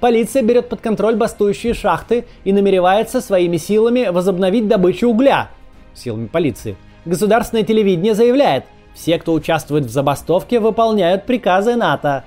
Полиция 0.00 0.42
берет 0.42 0.70
под 0.70 0.80
контроль 0.80 1.14
бастующие 1.14 1.74
шахты 1.74 2.24
и 2.44 2.52
намеревается 2.52 3.20
своими 3.20 3.58
силами 3.58 4.08
возобновить 4.08 4.66
добычу 4.66 5.08
угля. 5.08 5.50
Силами 5.94 6.26
полиции. 6.26 6.76
Государственное 7.04 7.64
телевидение 7.64 8.14
заявляет, 8.14 8.64
все, 8.94 9.18
кто 9.18 9.34
участвует 9.34 9.84
в 9.84 9.90
забастовке, 9.90 10.58
выполняют 10.58 11.26
приказы 11.26 11.76
НАТО. 11.76 12.24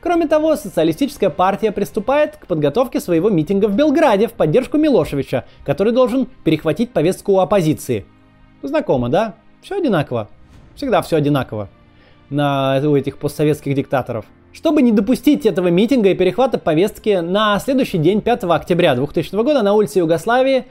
Кроме 0.00 0.26
того, 0.26 0.56
социалистическая 0.56 1.30
партия 1.30 1.72
приступает 1.72 2.36
к 2.36 2.46
подготовке 2.46 3.00
своего 3.00 3.28
митинга 3.28 3.66
в 3.66 3.74
Белграде 3.74 4.28
в 4.28 4.32
поддержку 4.32 4.78
Милошевича, 4.78 5.44
который 5.64 5.92
должен 5.92 6.26
перехватить 6.44 6.92
повестку 6.92 7.32
у 7.32 7.38
оппозиции. 7.40 8.06
Знакомо, 8.62 9.08
да? 9.08 9.34
Все 9.62 9.76
одинаково. 9.76 10.28
Всегда 10.76 11.02
все 11.02 11.16
одинаково 11.16 11.68
на, 12.30 12.80
у 12.84 12.96
этих 12.96 13.18
постсоветских 13.18 13.74
диктаторов. 13.74 14.26
Чтобы 14.56 14.80
не 14.80 14.90
допустить 14.90 15.44
этого 15.44 15.68
митинга 15.68 16.08
и 16.08 16.14
перехвата 16.14 16.56
повестки, 16.56 17.20
на 17.20 17.58
следующий 17.60 17.98
день, 17.98 18.22
5 18.22 18.44
октября 18.44 18.94
2000 18.94 19.34
года, 19.42 19.60
на 19.60 19.74
улице 19.74 19.98
Югославии, 19.98 20.64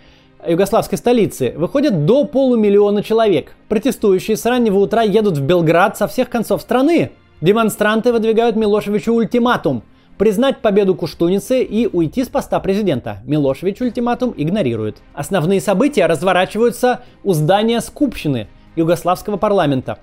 югославской 0.43 0.97
столицы, 0.97 1.53
выходят 1.55 2.03
до 2.03 2.25
полумиллиона 2.25 3.03
человек. 3.03 3.55
Протестующие 3.69 4.37
с 4.37 4.45
раннего 4.47 4.79
утра 4.79 5.03
едут 5.03 5.37
в 5.37 5.43
Белград 5.43 5.95
со 5.97 6.07
всех 6.07 6.29
концов 6.29 6.63
страны, 6.63 7.11
Демонстранты 7.41 8.11
выдвигают 8.11 8.55
Милошевичу 8.55 9.13
ультиматум– 9.13 9.83
признать 10.17 10.63
победу 10.63 10.95
Куштуницы 10.95 11.61
и 11.61 11.85
уйти 11.85 12.23
с 12.23 12.27
поста 12.27 12.59
президента. 12.59 13.19
Милошевич 13.25 13.81
ультиматум 13.81 14.33
игнорирует. 14.35 14.97
Основные 15.13 15.61
события 15.61 16.07
разворачиваются 16.07 17.01
у 17.23 17.33
здания 17.33 17.81
Скупщины 17.81 18.47
Югославского 18.75 19.37
парламента. 19.37 19.99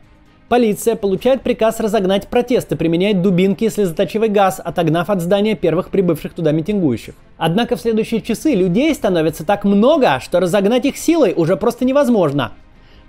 Полиция 0.53 0.97
получает 0.97 1.41
приказ 1.41 1.81
разогнать 1.81 2.29
протесты, 2.29 2.77
применяет 2.77 3.23
дубинки 3.23 3.65
и 3.65 3.71
слезоточивый 3.71 4.29
газ, 4.29 4.61
отогнав 4.63 5.09
от 5.09 5.23
здания 5.23 5.55
первых 5.55 5.89
прибывших 5.89 6.35
туда 6.35 6.53
митингующих. 6.53 7.15
Однако 7.39 7.75
в 7.75 7.81
следующие 7.81 8.21
часы 8.21 8.53
людей 8.53 8.95
становится 8.95 9.47
так 9.47 9.65
много, 9.65 10.21
что 10.21 10.41
разогнать 10.41 10.85
их 10.85 10.99
силой 10.99 11.33
уже 11.35 11.57
просто 11.57 11.87
невозможно. 11.87 12.53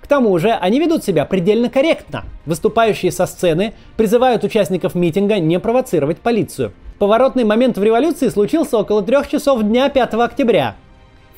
К 0.00 0.06
тому 0.06 0.38
же 0.38 0.52
они 0.52 0.80
ведут 0.80 1.04
себя 1.04 1.26
предельно 1.26 1.68
корректно. 1.68 2.24
Выступающие 2.46 3.12
со 3.12 3.26
сцены 3.26 3.74
призывают 3.98 4.42
участников 4.42 4.94
митинга 4.94 5.38
не 5.38 5.60
провоцировать 5.60 6.20
полицию. 6.20 6.72
Поворотный 6.98 7.44
момент 7.44 7.76
в 7.76 7.84
революции 7.84 8.30
случился 8.30 8.78
около 8.78 9.02
трех 9.02 9.28
часов 9.28 9.62
дня 9.62 9.90
5 9.90 10.14
октября. 10.14 10.76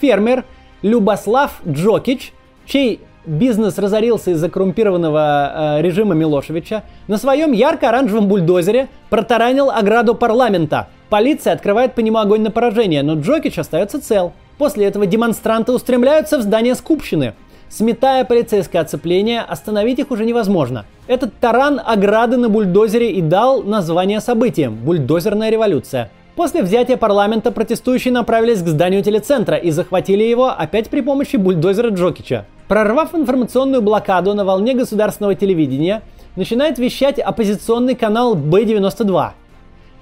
Фермер 0.00 0.44
Любослав 0.82 1.60
Джокич, 1.66 2.32
чей 2.64 3.00
бизнес 3.26 3.78
разорился 3.78 4.30
из-за 4.30 4.48
коррумпированного 4.48 5.78
э, 5.78 5.82
режима 5.82 6.14
Милошевича, 6.14 6.84
на 7.08 7.18
своем 7.18 7.52
ярко-оранжевом 7.52 8.28
бульдозере 8.28 8.88
протаранил 9.10 9.70
ограду 9.70 10.14
парламента. 10.14 10.88
Полиция 11.08 11.52
открывает 11.52 11.94
по 11.94 12.00
нему 12.00 12.18
огонь 12.18 12.42
на 12.42 12.50
поражение, 12.50 13.02
но 13.02 13.14
Джокич 13.14 13.58
остается 13.58 14.00
цел. 14.00 14.32
После 14.58 14.86
этого 14.86 15.06
демонстранты 15.06 15.72
устремляются 15.72 16.38
в 16.38 16.42
здание 16.42 16.74
Скупщины– 16.74 17.34
Сметая 17.68 18.24
полицейское 18.24 18.80
оцепление, 18.80 19.40
остановить 19.40 19.98
их 19.98 20.10
уже 20.10 20.24
невозможно. 20.24 20.84
Этот 21.08 21.34
таран 21.40 21.80
ограды 21.84 22.36
на 22.36 22.48
бульдозере 22.48 23.12
и 23.12 23.20
дал 23.20 23.62
название 23.62 24.20
событиям– 24.20 24.76
бульдозерная 24.84 25.50
революция. 25.50 26.10
После 26.36 26.62
взятия 26.62 26.98
парламента 26.98 27.50
протестующие 27.50 28.12
направились 28.12 28.62
к 28.62 28.66
зданию 28.66 29.02
телецентра 29.02 29.56
и 29.56 29.70
захватили 29.70 30.22
его 30.22 30.48
опять 30.48 30.90
при 30.90 31.00
помощи 31.00 31.36
бульдозера 31.36 31.88
Джокича. 31.88 32.44
Прорвав 32.68 33.14
информационную 33.14 33.80
блокаду 33.80 34.34
на 34.34 34.44
волне 34.44 34.74
государственного 34.74 35.34
телевидения, 35.34 36.02
начинает 36.36 36.78
вещать 36.78 37.18
оппозиционный 37.18 37.94
канал 37.94 38.34
Б-92. 38.34 39.30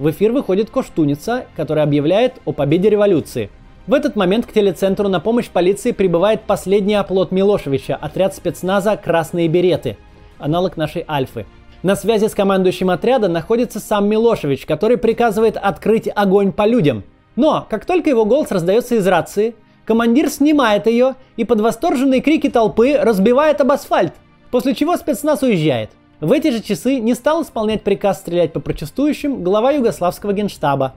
В 0.00 0.10
эфир 0.10 0.32
выходит 0.32 0.70
Коштуница, 0.70 1.46
который 1.56 1.84
объявляет 1.84 2.34
о 2.44 2.52
победе 2.52 2.90
революции– 2.90 3.48
в 3.86 3.92
этот 3.92 4.16
момент 4.16 4.46
к 4.46 4.52
телецентру 4.52 5.08
на 5.08 5.20
помощь 5.20 5.50
полиции 5.50 5.92
прибывает 5.92 6.44
последний 6.44 6.94
оплот 6.94 7.32
Милошевича, 7.32 7.94
отряд 7.96 8.34
спецназа 8.34 8.96
«Красные 8.96 9.46
береты», 9.46 9.98
аналог 10.38 10.78
нашей 10.78 11.04
Альфы. 11.06 11.44
На 11.84 11.96
связи 11.96 12.28
с 12.28 12.34
командующим 12.34 12.88
отряда 12.88 13.28
находится 13.28 13.78
сам 13.78 14.08
Милошевич, 14.08 14.64
который 14.64 14.96
приказывает 14.96 15.58
открыть 15.58 16.08
огонь 16.14 16.50
по 16.50 16.66
людям. 16.66 17.04
Но, 17.36 17.66
как 17.68 17.84
только 17.84 18.08
его 18.08 18.24
голос 18.24 18.50
раздается 18.50 18.94
из 18.94 19.06
рации, 19.06 19.54
командир 19.84 20.30
снимает 20.30 20.86
ее 20.86 21.14
и 21.36 21.44
под 21.44 21.60
восторженные 21.60 22.22
крики 22.22 22.48
толпы 22.48 22.96
разбивает 22.96 23.60
об 23.60 23.70
асфальт, 23.70 24.14
после 24.50 24.74
чего 24.74 24.96
спецназ 24.96 25.42
уезжает. 25.42 25.90
В 26.20 26.32
эти 26.32 26.52
же 26.52 26.62
часы 26.62 27.00
не 27.00 27.12
стал 27.12 27.42
исполнять 27.42 27.82
приказ 27.82 28.20
стрелять 28.20 28.54
по 28.54 28.60
протестующим 28.60 29.44
глава 29.44 29.72
югославского 29.72 30.32
генштаба. 30.32 30.94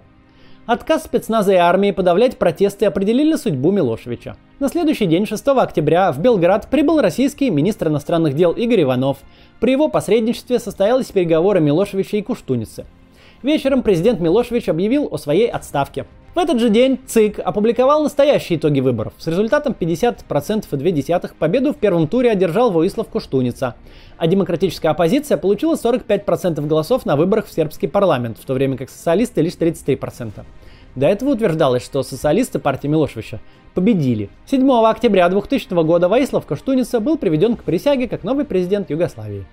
Отказ 0.68 1.06
спецназа 1.06 1.54
и 1.54 1.56
армии 1.56 1.92
подавлять 1.92 2.38
протесты 2.38 2.88
определили 2.88 3.38
судьбу 3.38 3.72
Милошевича. 3.72 4.36
На 4.60 4.68
следующий 4.68 5.06
день, 5.06 5.26
6 5.26 5.48
октября, 5.48 6.12
в 6.12 6.20
Белград 6.20 6.68
прибыл 6.70 7.00
российский 7.00 7.50
министр 7.50 7.88
иностранных 7.88 8.34
дел 8.36 8.52
Игорь 8.52 8.82
Иванов. 8.82 9.20
При 9.62 9.72
его 9.72 9.88
посредничестве 9.88 10.60
состоялись 10.60 11.06
переговоры 11.06 11.62
Милошевича 11.62 12.18
и 12.18 12.22
Куштуницы. 12.22 12.86
Вечером 13.44 13.82
президент 13.82 14.20
Милошевич 14.20 14.68
объявил 14.68 15.08
о 15.10 15.18
своей 15.18 15.48
отставке. 15.48 16.06
В 16.36 16.40
этот 16.40 16.60
же 16.60 16.70
день 16.70 17.00
ЦИК 17.08 17.40
опубликовал 17.40 18.04
настоящие 18.04 18.60
итоги 18.60 18.80
выборов. 18.80 19.14
С 19.18 19.26
результатом 19.28 19.76
50,2 19.80 21.32
победу 21.40 21.74
в 21.74 21.78
первом 21.78 22.08
туре 22.08 22.30
одержал 22.30 22.70
Воислав 22.72 23.08
Куштуница, 23.08 23.76
а 24.18 24.28
демократическая 24.28 24.90
оппозиция 24.90 25.38
получила 25.38 25.76
45% 25.76 26.66
голосов 26.68 27.06
на 27.06 27.16
выборах 27.16 27.48
в 27.48 27.52
сербский 27.52 27.88
парламент, 27.88 28.38
в 28.38 28.46
то 28.46 28.54
время 28.54 28.78
как 28.78 28.90
социалисты 28.90 29.42
лишь 29.42 29.54
33%. 29.54 30.46
До 30.96 31.06
этого 31.06 31.32
утверждалось, 31.32 31.84
что 31.84 32.04
социалисты 32.04 32.60
партии 32.60 32.88
Милошевича 32.88 33.40
победили. 33.74 34.30
7 34.46 34.70
октября 34.86 35.30
2000 35.30 35.84
года 35.84 36.08
Воислав 36.08 36.46
Каштуница 36.46 37.00
был 37.00 37.18
приведен 37.18 37.56
к 37.56 37.64
присяге 37.64 38.08
как 38.08 38.24
новый 38.24 38.46
президент 38.46 38.90
Югославии. 38.90 39.46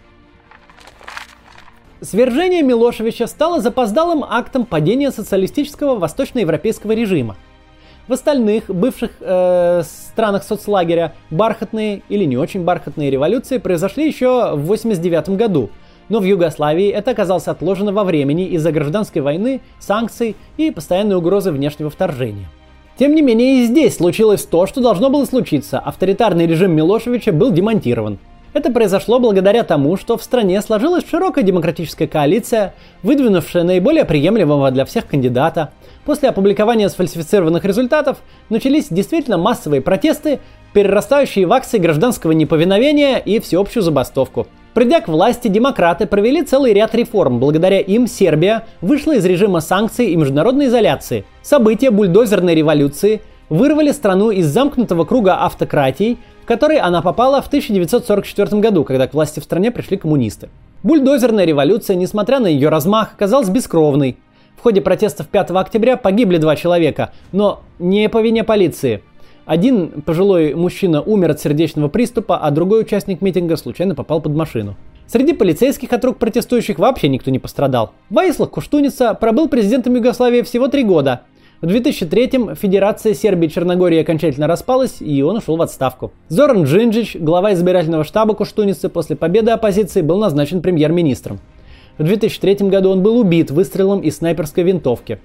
Свержение 2.05 2.63
Милошевича 2.63 3.27
стало 3.27 3.63
запоздалым 3.63 4.25
актом 4.29 4.67
падения 4.67 5.11
социалистического 5.11 5.99
восточноевропейского 5.99 6.93
режима. 6.93 7.37
В 8.09 8.13
остальных 8.13 8.69
бывших 8.69 9.13
э, 9.21 9.83
странах 9.85 10.43
соцлагеря 10.45 11.15
бархатные 11.31 12.03
или 12.11 12.25
не 12.25 12.37
очень 12.37 12.63
бархатные 12.63 13.11
революции 13.11 13.57
произошли 13.57 14.07
еще 14.07 14.51
в 14.55 14.65
1989 14.65 15.31
году, 15.31 15.71
но 16.11 16.21
в 16.21 16.25
Югославии 16.25 16.91
это 16.91 17.13
оказалось 17.13 17.49
отложено 17.49 17.91
во 17.91 18.05
времени 18.05 18.49
из-за 18.49 18.71
гражданской 18.71 19.23
войны, 19.23 19.63
санкций 19.79 20.37
и 20.59 20.71
постоянной 20.71 21.17
угрозы 21.17 21.53
внешнего 21.53 21.89
вторжения. 21.89 22.51
Тем 22.99 23.15
не 23.15 23.23
менее 23.23 23.63
и 23.63 23.65
здесь 23.65 23.97
случилось 23.97 24.43
то, 24.45 24.67
что 24.67 24.83
должно 24.83 25.09
было 25.09 25.25
случиться. 25.25 25.79
Авторитарный 25.79 26.47
режим 26.47 26.73
Милошевича 26.73 27.33
был 27.33 27.51
демонтирован. 27.51 28.19
Это 28.55 28.71
произошло 28.71 29.19
благодаря 29.19 29.65
тому, 29.65 29.97
что 29.97 30.17
в 30.17 30.23
стране 30.23 30.63
сложилась 30.63 31.05
широкая 31.11 31.43
демократическая 31.43 32.07
коалиция, 32.07 32.73
выдвинувшая 33.03 33.65
наиболее 33.65 34.05
приемлемого 34.05 34.71
для 34.71 34.85
всех 34.85 35.09
кандидата. 35.09 35.73
После 36.05 36.29
опубликования 36.29 36.89
сфальсифицированных 36.89 37.65
результатов 37.65 38.19
начались 38.51 38.87
действительно 38.91 39.39
массовые 39.39 39.83
протесты, 39.83 40.39
перерастающие 40.73 41.47
в 41.47 41.53
акции 41.53 41.79
гражданского 41.79 42.31
неповиновения 42.31 43.17
и 43.17 43.41
всеобщую 43.41 43.83
забастовку. 43.83 44.47
Придя 44.73 45.01
к 45.01 45.09
власти, 45.09 45.49
демократы 45.49 46.07
провели 46.07 46.43
целый 46.43 46.73
ряд 46.73 46.95
реформ. 46.95 47.41
Благодаря 47.41 47.81
им 47.81 48.07
Сербия 48.07 48.67
вышла 48.81 49.17
из 49.17 49.25
режима 49.25 49.63
санкций 49.63 50.11
и 50.11 50.17
международной 50.17 50.67
изоляции. 50.67 51.25
События 51.43 51.91
бульдозерной 51.91 52.55
революции 52.55 53.21
вырвали 53.49 53.91
страну 53.91 54.31
из 54.31 54.47
замкнутого 54.47 55.05
круга 55.05 55.45
автократий, 55.45 56.19
в 56.45 56.47
который 56.47 56.77
она 56.77 57.01
попала 57.01 57.41
в 57.41 57.47
1944 57.47 58.61
году, 58.61 58.85
когда 58.85 59.07
к 59.07 59.15
власти 59.15 59.41
в 59.41 59.45
стране 59.45 59.71
пришли 59.71 59.97
коммунисты. 59.97 60.51
Бульдозерная 60.83 61.47
революция, 61.47 61.97
несмотря 61.97 62.39
на 62.39 62.49
ее 62.49 62.69
размах, 62.69 63.17
казалась 63.17 63.49
бескровной. 63.49 64.19
В 64.55 64.63
ходе 64.63 64.83
протестов 64.83 65.29
5 65.29 65.53
октября 65.53 65.97
погибли 65.97 66.37
два 66.37 66.55
человека, 66.55 67.13
но 67.33 67.63
не 67.79 68.11
по 68.11 68.21
вине 68.21 68.45
полиции. 68.45 69.03
Один 69.47 70.03
пожилой 70.03 70.53
мужчина 70.55 71.01
умер 71.01 71.31
от 71.31 71.41
сердечного 71.41 71.89
приступа, 71.89 72.37
а 72.37 72.51
другой 72.51 72.83
участник 72.83 73.23
митинга 73.23 73.57
случайно 73.57 73.95
попал 73.95 74.21
под 74.21 74.35
машину. 74.35 74.77
Среди 75.07 75.33
полицейских 75.33 75.95
от 75.95 76.05
рук 76.05 76.19
протестующих 76.19 76.79
вообще 76.79 77.09
никто 77.09 77.31
не 77.31 77.39
пострадал. 77.39 77.93
Ваислав 78.11 78.51
Куштуница 78.51 79.15
пробыл 79.15 79.49
президентом 79.49 79.95
Югославии 79.95 80.43
всего 80.43 80.69
три 80.69 80.85
года, 80.85 81.23
в 81.65 81.67
2003-м 81.67 82.57
Федерация 82.57 83.15
Сербии 83.15 83.47
и 83.47 83.51
Черногории 83.51 83.99
окончательно 83.99 84.47
распалась, 84.47 85.01
и 85.01 85.23
он 85.23 85.39
ушел 85.39 85.57
в 85.57 85.63
отставку. 85.63 86.13
Зоран 86.29 86.65
Джинджич, 86.65 87.17
глава 87.17 87.55
избирательного 87.55 88.05
штаба 88.05 88.35
Куштуницы, 88.35 88.91
после 88.91 89.17
победы 89.17 89.51
оппозиции 89.51 90.03
был 90.03 90.19
назначен 90.19 90.61
премьер-министром. 90.61 91.41
В 91.97 92.05
2003 92.05 92.69
году 92.69 92.91
он 92.91 93.03
был 93.03 93.19
убит 93.19 93.51
выстрелом 93.51 94.01
из 94.01 94.19
снайперской 94.19 94.63
винтовки. 94.63 95.21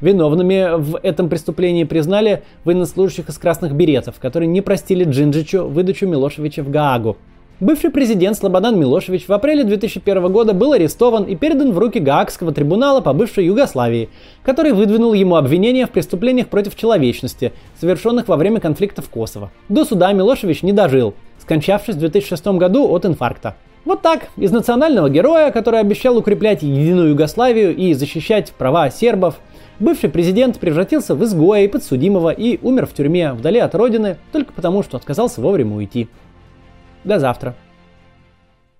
Виновными 0.00 0.80
в 0.80 0.96
этом 1.02 1.28
преступлении 1.28 1.82
признали 1.82 2.44
военнослужащих 2.64 3.28
из 3.28 3.36
красных 3.36 3.72
беретов, 3.72 4.20
которые 4.20 4.46
не 4.46 4.60
простили 4.60 5.02
Джинджичу 5.02 5.64
выдачу 5.64 6.06
Милошевича 6.06 6.62
в 6.62 6.70
Гаагу. 6.70 7.16
Бывший 7.60 7.90
президент 7.90 8.38
Слободан 8.38 8.80
Милошевич 8.80 9.28
в 9.28 9.32
апреле 9.34 9.64
2001 9.64 10.32
года 10.32 10.54
был 10.54 10.72
арестован 10.72 11.24
и 11.24 11.36
передан 11.36 11.72
в 11.72 11.78
руки 11.78 11.98
Гаагского 11.98 12.52
трибунала 12.52 13.02
по 13.02 13.12
бывшей 13.12 13.44
Югославии, 13.44 14.08
который 14.42 14.72
выдвинул 14.72 15.12
ему 15.12 15.36
обвинения 15.36 15.86
в 15.86 15.90
преступлениях 15.90 16.48
против 16.48 16.74
человечности, 16.74 17.52
совершенных 17.78 18.28
во 18.28 18.38
время 18.38 18.60
конфликта 18.60 19.02
в 19.02 19.10
Косово. 19.10 19.50
До 19.68 19.84
суда 19.84 20.10
Милошевич 20.14 20.62
не 20.62 20.72
дожил, 20.72 21.12
скончавшись 21.38 21.96
в 21.96 21.98
2006 21.98 22.46
году 22.46 22.88
от 22.88 23.04
инфаркта. 23.04 23.56
Вот 23.84 24.00
так, 24.00 24.28
из 24.38 24.52
национального 24.52 25.10
героя, 25.10 25.50
который 25.50 25.80
обещал 25.80 26.16
укреплять 26.16 26.62
единую 26.62 27.10
Югославию 27.10 27.76
и 27.76 27.92
защищать 27.92 28.52
права 28.52 28.88
сербов, 28.88 29.38
бывший 29.78 30.08
президент 30.08 30.58
превратился 30.58 31.14
в 31.14 31.22
изгоя 31.24 31.64
и 31.64 31.68
подсудимого 31.68 32.30
и 32.30 32.58
умер 32.62 32.86
в 32.86 32.94
тюрьме 32.94 33.34
вдали 33.34 33.58
от 33.58 33.74
родины 33.74 34.16
только 34.32 34.54
потому, 34.54 34.82
что 34.82 34.96
отказался 34.96 35.42
вовремя 35.42 35.76
уйти. 35.76 36.08
До 37.04 37.18
завтра. 37.18 37.54